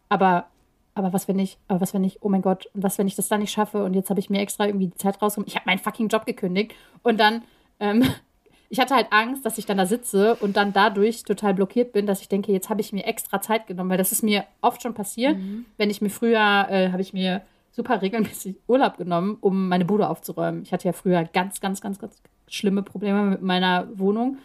[0.09, 0.47] Aber,
[0.95, 3.29] aber was, wenn ich, aber was, wenn ich, oh mein Gott, was, wenn ich das
[3.29, 3.85] dann nicht schaffe?
[3.85, 5.49] Und jetzt habe ich mir extra irgendwie die Zeit rausgenommen.
[5.49, 6.75] Ich habe meinen fucking Job gekündigt.
[7.05, 7.43] Und dann,
[7.79, 8.05] ähm,
[8.68, 12.07] ich hatte halt Angst, dass ich dann da sitze und dann dadurch total blockiert bin,
[12.07, 14.83] dass ich denke, jetzt habe ich mir extra Zeit genommen, weil das ist mir oft
[14.83, 15.39] schon passiert.
[15.39, 15.64] Mhm.
[15.77, 20.09] Wenn ich mir früher, äh, habe ich mir super regelmäßig Urlaub genommen, um meine Bude
[20.09, 20.62] aufzuräumen.
[20.62, 24.39] Ich hatte ja früher ganz, ganz, ganz, ganz schlimme Probleme mit meiner Wohnung.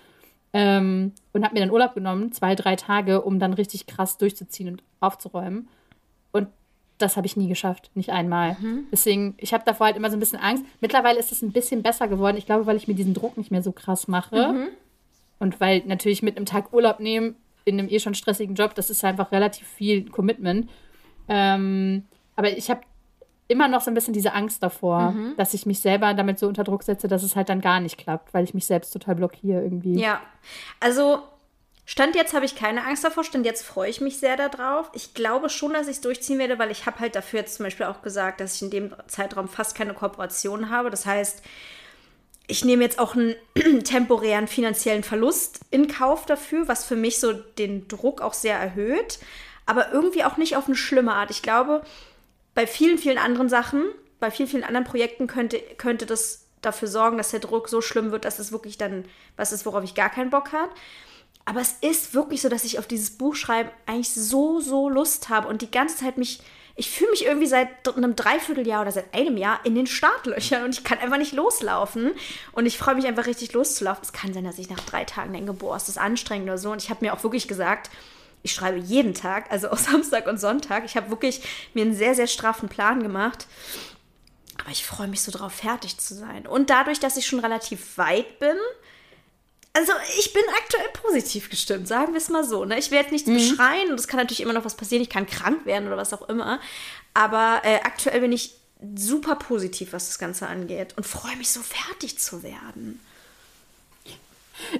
[0.58, 4.70] Ähm, und habe mir dann Urlaub genommen, zwei, drei Tage, um dann richtig krass durchzuziehen
[4.70, 5.68] und aufzuräumen.
[6.32, 6.48] Und
[6.98, 8.58] das habe ich nie geschafft, nicht einmal.
[8.60, 8.88] Mhm.
[8.92, 10.66] Deswegen, ich habe davor halt immer so ein bisschen Angst.
[10.82, 12.38] Mittlerweile ist es ein bisschen besser geworden.
[12.38, 14.54] Ich glaube, weil ich mir diesen Druck nicht mehr so krass mache.
[14.54, 14.68] Mhm.
[15.38, 17.36] Und weil natürlich mit einem Tag Urlaub nehmen
[17.66, 20.70] in einem eh schon stressigen Job, das ist einfach relativ viel Commitment.
[21.28, 22.06] Ähm,
[22.36, 22.82] aber ich habe
[23.48, 25.36] immer noch so ein bisschen diese Angst davor, mhm.
[25.38, 27.98] dass ich mich selber damit so unter Druck setze, dass es halt dann gar nicht
[27.98, 30.00] klappt, weil ich mich selbst total blockiere irgendwie.
[30.00, 30.22] Ja,
[30.80, 31.24] also
[31.90, 34.92] Stand jetzt habe ich keine Angst davor, Stand jetzt freue ich mich sehr darauf.
[34.94, 37.64] Ich glaube schon, dass ich es durchziehen werde, weil ich habe halt dafür jetzt zum
[37.64, 40.90] Beispiel auch gesagt, dass ich in dem Zeitraum fast keine Kooperation habe.
[40.90, 41.42] Das heißt,
[42.48, 43.36] ich nehme jetzt auch einen
[43.86, 49.20] temporären finanziellen Verlust in Kauf dafür, was für mich so den Druck auch sehr erhöht,
[49.66, 51.32] aber irgendwie auch nicht auf eine schlimme Art.
[51.32, 51.84] Ich glaube,
[52.58, 53.84] bei vielen, vielen anderen Sachen,
[54.20, 58.12] bei vielen, vielen anderen Projekten könnte, könnte das dafür sorgen, dass der Druck so schlimm
[58.12, 59.06] wird, dass es wirklich dann
[59.36, 60.72] was ist, worauf ich gar keinen Bock habe.
[61.46, 65.30] Aber es ist wirklich so, dass ich auf dieses Buch schreiben eigentlich so, so Lust
[65.30, 66.40] habe und die ganze Zeit mich,
[66.76, 70.72] ich fühle mich irgendwie seit einem Dreivierteljahr oder seit einem Jahr in den Startlöchern und
[70.72, 72.14] ich kann einfach nicht loslaufen.
[72.54, 74.02] Und ich freue mich einfach richtig loszulaufen.
[74.02, 76.72] Es kann sein, dass ich nach drei Tagen denke, boah, ist das anstrengend oder so.
[76.72, 77.92] Und ich habe mir auch wirklich gesagt,
[78.44, 80.86] ich schreibe jeden Tag, also auch Samstag und Sonntag.
[80.86, 81.42] Ich habe wirklich
[81.74, 83.48] mir einen sehr, sehr straffen Plan gemacht.
[84.60, 86.48] Aber ich freue mich so drauf, fertig zu sein.
[86.48, 88.58] Und dadurch, dass ich schon relativ weit bin,
[89.74, 92.66] also ich bin aktuell positiv gestimmt, sagen wir es mal so.
[92.66, 92.80] Ne?
[92.80, 93.36] Ich werde nichts mhm.
[93.36, 95.04] beschreien und es kann natürlich immer noch was passieren.
[95.04, 96.60] Ich kann krank werden oder was auch immer.
[97.14, 98.56] Aber äh, aktuell bin ich
[98.96, 103.00] super positiv, was das Ganze angeht und freue mich so fertig zu werden.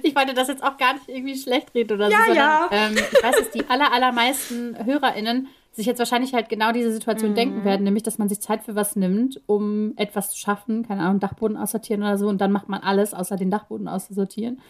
[0.02, 2.24] Ich wollte das jetzt auch gar nicht irgendwie schlecht reden oder ja, so.
[2.26, 2.68] Sondern, ja.
[2.70, 5.48] Ähm, ich weiß, dass die aller, allermeisten HörerInnen
[5.78, 7.36] sich jetzt wahrscheinlich halt genau diese Situation mhm.
[7.36, 11.02] denken werden, nämlich, dass man sich Zeit für was nimmt, um etwas zu schaffen, keine
[11.02, 14.60] Ahnung, Dachboden aussortieren oder so, und dann macht man alles, außer den Dachboden auszusortieren.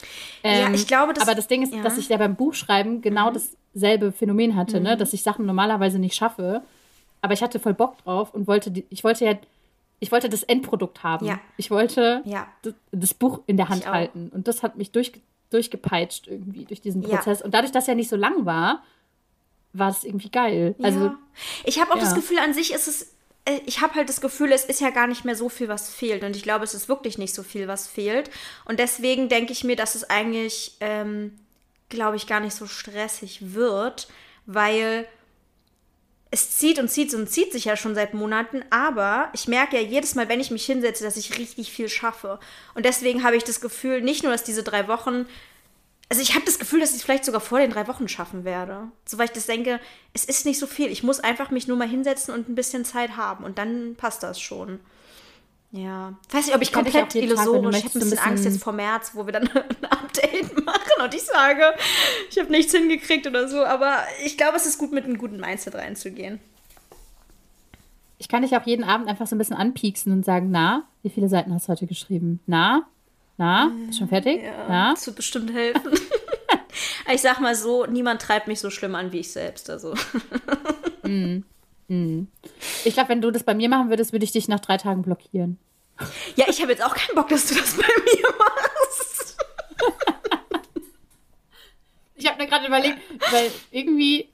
[0.44, 1.82] Ähm, ja, ich glaube, das, aber das Ding ist, ja.
[1.82, 3.38] dass ich ja beim Buchschreiben genau mhm.
[3.74, 4.80] dasselbe Phänomen hatte, ne?
[4.80, 4.84] mhm.
[4.84, 4.96] ne?
[4.98, 6.62] dass ich Sachen normalerweise nicht schaffe,
[7.22, 9.34] aber ich hatte voll Bock drauf und wollte, die, ich wollte ja
[10.00, 11.26] ich wollte das Endprodukt haben.
[11.26, 11.40] Ja.
[11.56, 12.46] Ich wollte ja.
[12.62, 14.30] das, das, Buch in der Hand halten.
[14.32, 15.12] Und das hat mich durch,
[15.50, 17.40] durchgepeitscht irgendwie durch diesen Prozess.
[17.40, 17.44] Ja.
[17.44, 18.84] Und dadurch, dass er nicht so lang war,
[19.72, 20.74] war es irgendwie geil.
[20.82, 21.12] Also,
[21.64, 23.14] ich habe auch das Gefühl, an sich ist es.
[23.44, 25.88] Äh, ich habe halt das Gefühl, es ist ja gar nicht mehr so viel, was
[25.92, 26.22] fehlt.
[26.22, 28.30] Und ich glaube, es ist wirklich nicht so viel, was fehlt.
[28.64, 31.36] Und deswegen denke ich mir, dass es eigentlich, ähm,
[31.88, 34.08] glaube ich, gar nicht so stressig wird,
[34.46, 35.06] weil
[36.30, 39.82] es zieht und zieht und zieht sich ja schon seit Monaten, aber ich merke ja
[39.82, 42.38] jedes Mal, wenn ich mich hinsetze, dass ich richtig viel schaffe.
[42.74, 45.26] Und deswegen habe ich das Gefühl, nicht nur, dass diese drei Wochen,
[46.10, 48.44] also ich habe das Gefühl, dass ich es vielleicht sogar vor den drei Wochen schaffen
[48.44, 48.88] werde.
[49.06, 49.80] So weil ich das denke,
[50.12, 50.90] es ist nicht so viel.
[50.90, 54.22] Ich muss einfach mich nur mal hinsetzen und ein bisschen Zeit haben und dann passt
[54.22, 54.80] das schon.
[55.70, 56.14] Ja.
[56.26, 57.76] Ich weiß nicht, ob ich komplett ich illusorisch.
[57.76, 61.14] Ich habe ein bisschen Angst jetzt vor März, wo wir dann ein Update machen und
[61.14, 61.74] ich sage,
[62.30, 63.64] ich habe nichts hingekriegt oder so.
[63.64, 66.40] Aber ich glaube, es ist gut, mit einem guten Mindset reinzugehen.
[68.18, 71.10] Ich kann dich auch jeden Abend einfach so ein bisschen anpieksen und sagen, na, wie
[71.10, 72.40] viele Seiten hast du heute geschrieben?
[72.46, 72.82] Na?
[73.36, 73.70] Na?
[73.88, 74.42] Ist schon fertig?
[74.42, 74.90] Ja, na?
[74.94, 75.92] Das wird bestimmt helfen.
[77.12, 79.70] ich sag mal so, niemand treibt mich so schlimm an wie ich selbst.
[79.70, 79.94] Also.
[81.04, 81.44] mm.
[81.88, 82.28] Mhm.
[82.84, 85.02] Ich glaube, wenn du das bei mir machen würdest, würde ich dich nach drei Tagen
[85.02, 85.58] blockieren.
[86.36, 89.36] Ja, ich habe jetzt auch keinen Bock, dass du das bei mir machst.
[92.14, 92.98] ich habe mir gerade überlegt,
[93.32, 94.28] weil irgendwie,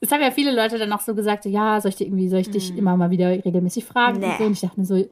[0.00, 2.40] es haben ja viele Leute dann auch so gesagt, ja, soll ich dich irgendwie, soll
[2.40, 2.78] ich dich mhm.
[2.78, 4.26] immer mal wieder regelmäßig fragen nee.
[4.26, 4.44] und so.
[4.44, 5.08] Und ich dachte mir so,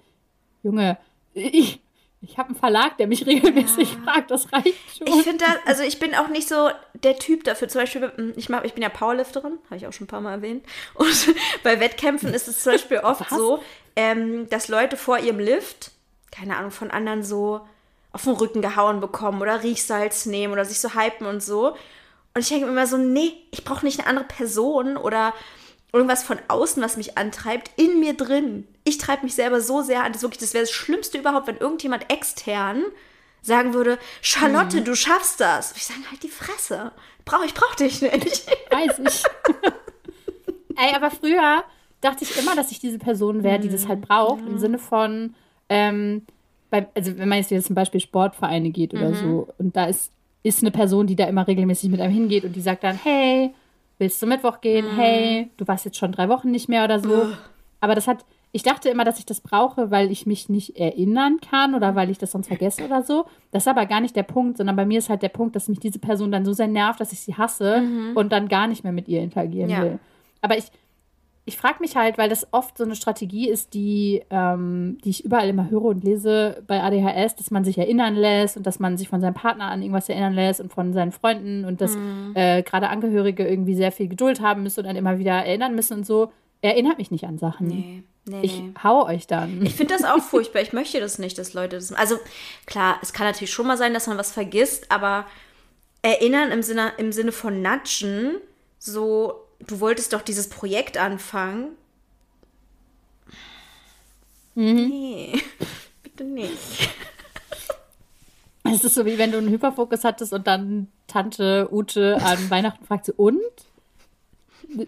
[0.63, 0.99] Junge,
[1.35, 1.81] ich,
[2.27, 3.99] ich habe einen Verlag, der mich regelmäßig ja.
[4.05, 5.07] fragt, das reicht schon.
[5.07, 7.69] Ich finde das, also ich bin auch nicht so der Typ dafür.
[7.69, 10.21] Zum Beispiel, hm, ich, mach, ich bin ja Powerlifterin, habe ich auch schon ein paar
[10.21, 10.65] Mal erwähnt.
[10.95, 13.39] Und bei Wettkämpfen ist es zum Beispiel oft Was?
[13.39, 13.63] so,
[13.97, 15.93] ähm, dass Leute vor ihrem Lift,
[16.31, 17.61] keine Ahnung, von anderen so
[18.13, 21.77] auf den Rücken gehauen bekommen oder Riechsalz nehmen oder sich so hypen und so.
[22.35, 25.35] Und ich denke mir immer so, nee, ich brauche nicht eine andere Person oder
[25.93, 28.67] irgendwas von außen, was mich antreibt, in mir drin.
[28.85, 31.57] Ich treibe mich selber so sehr an, das, wirklich, das wäre das Schlimmste überhaupt, wenn
[31.57, 32.83] irgendjemand extern
[33.43, 34.85] sagen würde, Charlotte, mhm.
[34.85, 35.73] du schaffst das.
[35.73, 36.93] Und ich sage, halt die Fresse.
[37.25, 38.47] Brauch, ich brauch dich nicht.
[38.71, 39.23] Weiß ich.
[40.77, 41.65] Ey, aber früher
[42.01, 44.49] dachte ich immer, dass ich diese Person wäre, die das halt braucht, mhm.
[44.49, 45.35] im Sinne von,
[45.69, 46.23] ähm,
[46.71, 49.15] bei, also wenn man jetzt wieder zum Beispiel Sportvereine geht oder mhm.
[49.15, 50.11] so, und da ist,
[50.43, 53.55] ist eine Person, die da immer regelmäßig mit einem hingeht und die sagt dann, hey,
[53.99, 54.87] willst du Mittwoch gehen?
[54.87, 54.97] Mhm.
[54.97, 57.29] Hey, du warst jetzt schon drei Wochen nicht mehr oder so.
[57.81, 58.25] Aber das hat,
[58.55, 62.09] ich dachte immer, dass ich das brauche, weil ich mich nicht erinnern kann oder weil
[62.09, 63.25] ich das sonst vergesse oder so.
[63.51, 65.67] Das ist aber gar nicht der Punkt, sondern bei mir ist halt der Punkt, dass
[65.67, 68.13] mich diese Person dann so sehr nervt, dass ich sie hasse mhm.
[68.17, 69.83] und dann gar nicht mehr mit ihr interagieren ja.
[69.83, 69.99] will.
[70.41, 70.67] Aber ich,
[71.47, 75.25] ich frage mich halt, weil das oft so eine Strategie ist, die, ähm, die ich
[75.25, 78.97] überall immer höre und lese bei ADHS, dass man sich erinnern lässt und dass man
[78.97, 82.35] sich von seinem Partner an irgendwas erinnern lässt und von seinen Freunden und dass mhm.
[82.37, 85.99] äh, gerade Angehörige irgendwie sehr viel Geduld haben müssen und dann immer wieder erinnern müssen
[85.99, 86.31] und so.
[86.65, 87.67] Erinnert mich nicht an Sachen.
[87.67, 88.03] Nee.
[88.25, 88.73] Nee, ich nee.
[88.83, 89.67] hau euch dann.
[89.67, 90.63] Ich finde das auch furchtbar.
[90.63, 91.93] Ich möchte das nicht, dass Leute das.
[91.93, 92.19] Also
[92.65, 95.27] klar, es kann natürlich schon mal sein, dass man was vergisst, aber
[96.01, 98.37] erinnern im Sinne, im Sinne von Natschen,
[98.79, 101.73] so du wolltest doch dieses Projekt anfangen.
[104.55, 104.75] Mhm.
[104.75, 105.43] Nee,
[106.03, 106.89] bitte nicht.
[108.63, 112.87] Es ist so wie wenn du einen Hyperfokus hattest und dann Tante Ute an Weihnachten
[112.87, 113.43] fragt, und?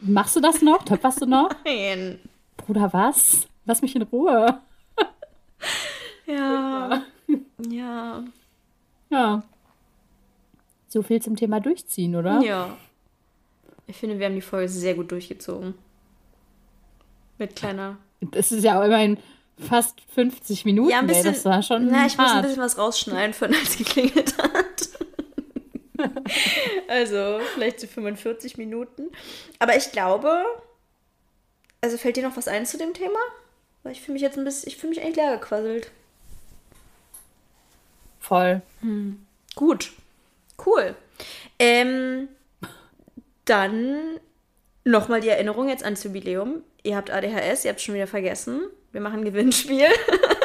[0.03, 0.85] Machst du das noch?
[0.85, 1.51] Töpferst du noch?
[1.65, 2.19] Nein.
[2.57, 3.47] Bruder, was?
[3.65, 4.61] Lass mich in Ruhe.
[6.27, 7.03] ja.
[7.69, 8.25] Ja.
[9.11, 9.43] Ja.
[10.89, 12.41] So viel zum Thema Durchziehen, oder?
[12.41, 12.77] Ja.
[13.87, 15.75] Ich finde, wir haben die Folge sehr gut durchgezogen.
[17.39, 17.99] Mit kleiner.
[18.21, 19.19] Das ist ja auch immerhin
[19.59, 20.91] fast 50 Minuten.
[20.91, 21.27] Ja, ein bisschen.
[21.27, 21.87] Ey, das war schon.
[21.89, 22.29] Na, ich hart.
[22.29, 24.89] muss ein bisschen was rausschneiden, von als es geklingelt hat.
[26.89, 29.11] also, vielleicht zu so 45 Minuten.
[29.59, 30.45] Aber ich glaube.
[31.81, 33.19] Also, fällt dir noch was ein zu dem Thema?
[33.83, 34.69] Weil ich fühle mich jetzt ein bisschen.
[34.69, 35.91] Ich fühle mich eigentlich leer gequasselt.
[38.21, 38.63] Voll.
[38.81, 39.25] Hm.
[39.55, 39.93] Gut.
[40.65, 40.97] Cool.
[41.59, 42.29] Ähm,
[43.45, 44.19] dann
[44.85, 46.63] nochmal die Erinnerung jetzt ans Jubiläum.
[46.83, 48.63] Ihr habt ADHS, ihr habt schon wieder vergessen.
[48.93, 49.87] Wir machen ein Gewinnspiel.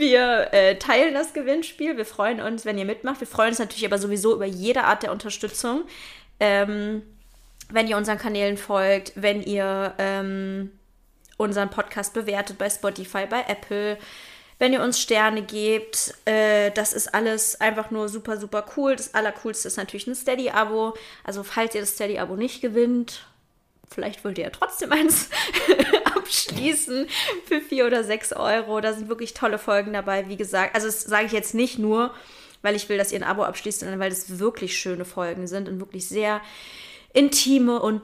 [0.00, 1.96] wir äh, teilen das Gewinnspiel.
[1.96, 3.20] Wir freuen uns, wenn ihr mitmacht.
[3.20, 5.84] Wir freuen uns natürlich aber sowieso über jede Art der Unterstützung.
[6.40, 7.02] Ähm,
[7.68, 10.72] wenn ihr unseren Kanälen folgt, wenn ihr ähm,
[11.36, 13.96] unseren Podcast bewertet bei Spotify, bei Apple,
[14.58, 16.14] wenn ihr uns Sterne gebt.
[16.26, 18.94] Äh, das ist alles einfach nur super, super cool.
[18.94, 20.94] Das Allercoolste ist natürlich ein Steady-Abo.
[21.24, 23.26] Also falls ihr das Steady-Abo nicht gewinnt,
[23.90, 25.30] vielleicht wollt ihr ja trotzdem eins
[26.20, 27.06] abschließen
[27.44, 28.80] für vier oder sechs Euro.
[28.80, 30.74] Da sind wirklich tolle Folgen dabei, wie gesagt.
[30.74, 32.14] Also das sage ich jetzt nicht nur,
[32.62, 35.68] weil ich will, dass ihr ein Abo abschließt, sondern weil das wirklich schöne Folgen sind
[35.68, 36.40] und wirklich sehr
[37.12, 38.02] intime und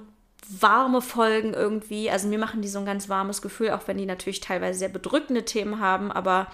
[0.49, 2.11] warme Folgen irgendwie.
[2.11, 4.89] Also mir machen die so ein ganz warmes Gefühl, auch wenn die natürlich teilweise sehr
[4.89, 6.49] bedrückende Themen haben, aber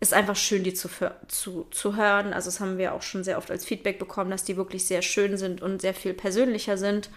[0.00, 0.88] ist einfach schön, die zu,
[1.28, 2.32] zu, zu hören.
[2.32, 5.02] Also das haben wir auch schon sehr oft als Feedback bekommen, dass die wirklich sehr
[5.02, 7.10] schön sind und sehr viel persönlicher sind.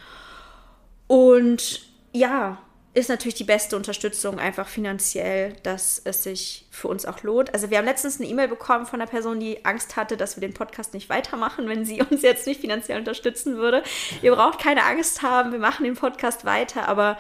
[1.08, 2.62] Und ja,
[2.94, 7.52] ist natürlich die beste Unterstützung einfach finanziell, dass es sich für uns auch lohnt.
[7.54, 10.42] Also wir haben letztens eine E-Mail bekommen von einer Person, die Angst hatte, dass wir
[10.42, 13.82] den Podcast nicht weitermachen, wenn sie uns jetzt nicht finanziell unterstützen würde.
[14.22, 17.18] Ihr braucht keine Angst haben, wir machen den Podcast weiter, aber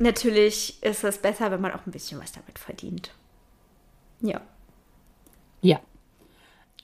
[0.00, 3.12] natürlich ist es besser, wenn man auch ein bisschen was damit verdient.
[4.20, 4.40] Ja.
[5.62, 5.80] Ja.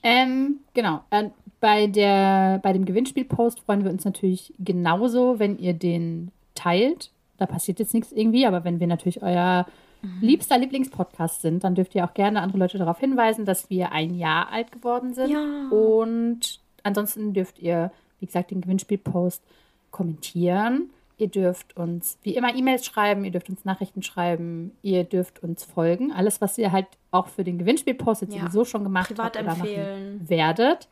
[0.04, 1.02] Ähm, genau.
[1.11, 7.11] Äh, bei, der, bei dem Gewinnspielpost freuen wir uns natürlich genauso, wenn ihr den teilt
[7.39, 9.66] da passiert jetzt nichts irgendwie, aber wenn wir natürlich euer
[10.03, 10.18] mhm.
[10.20, 14.14] liebster Lieblingspodcast sind, dann dürft ihr auch gerne andere Leute darauf hinweisen, dass wir ein
[14.14, 15.30] Jahr alt geworden sind.
[15.30, 15.68] Ja.
[15.70, 19.43] Und ansonsten dürft ihr, wie gesagt, den Gewinnspielpost
[19.91, 20.91] kommentieren.
[21.18, 25.64] Ihr dürft uns wie immer E-Mails schreiben, ihr dürft uns Nachrichten schreiben, ihr dürft uns
[25.64, 26.12] folgen.
[26.12, 28.41] Alles, was ihr halt auch für den Gewinnspielpost jetzt ja.
[28.43, 30.14] sowieso schon gemacht Privat habt oder empfehlen.
[30.18, 30.89] machen werdet.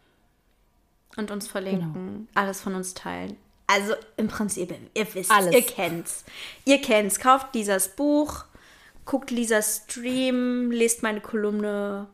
[1.16, 1.92] Und uns verlinken.
[1.92, 2.26] Genau.
[2.34, 3.36] Alles von uns teilen.
[3.66, 5.54] Also im Prinzip, ihr wisst, Alles.
[5.54, 6.24] ihr kennt's.
[6.64, 7.18] Ihr kennt's.
[7.18, 8.44] Kauft Lisas Buch,
[9.04, 12.08] guckt Lisas Stream, lest meine Kolumne,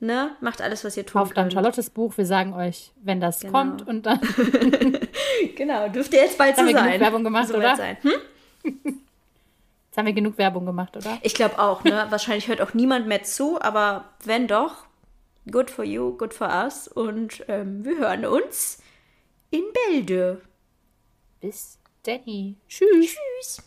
[0.00, 0.36] ne?
[0.40, 1.14] Macht alles, was ihr tut.
[1.14, 2.16] Kauft dann Charlottes Buch.
[2.16, 3.52] Wir sagen euch, wenn das genau.
[3.52, 4.20] kommt und dann.
[5.56, 6.92] genau, dürft ihr jetzt bald so haben sein.
[6.92, 7.76] Wir Werbung gemacht, so oder?
[7.76, 7.96] Sein.
[8.02, 8.12] Hm?
[9.92, 11.18] Jetzt haben wir genug Werbung gemacht, oder?
[11.20, 12.06] Ich glaube auch, ne?
[12.10, 14.86] Wahrscheinlich hört auch niemand mehr zu, aber wenn doch,
[15.50, 16.88] good for you, good for us.
[16.88, 18.78] Und ähm, wir hören uns
[19.50, 20.40] in Bälde.
[21.42, 22.54] Bis Danny.
[22.68, 23.16] Tschüss.
[23.40, 23.62] Tschüss.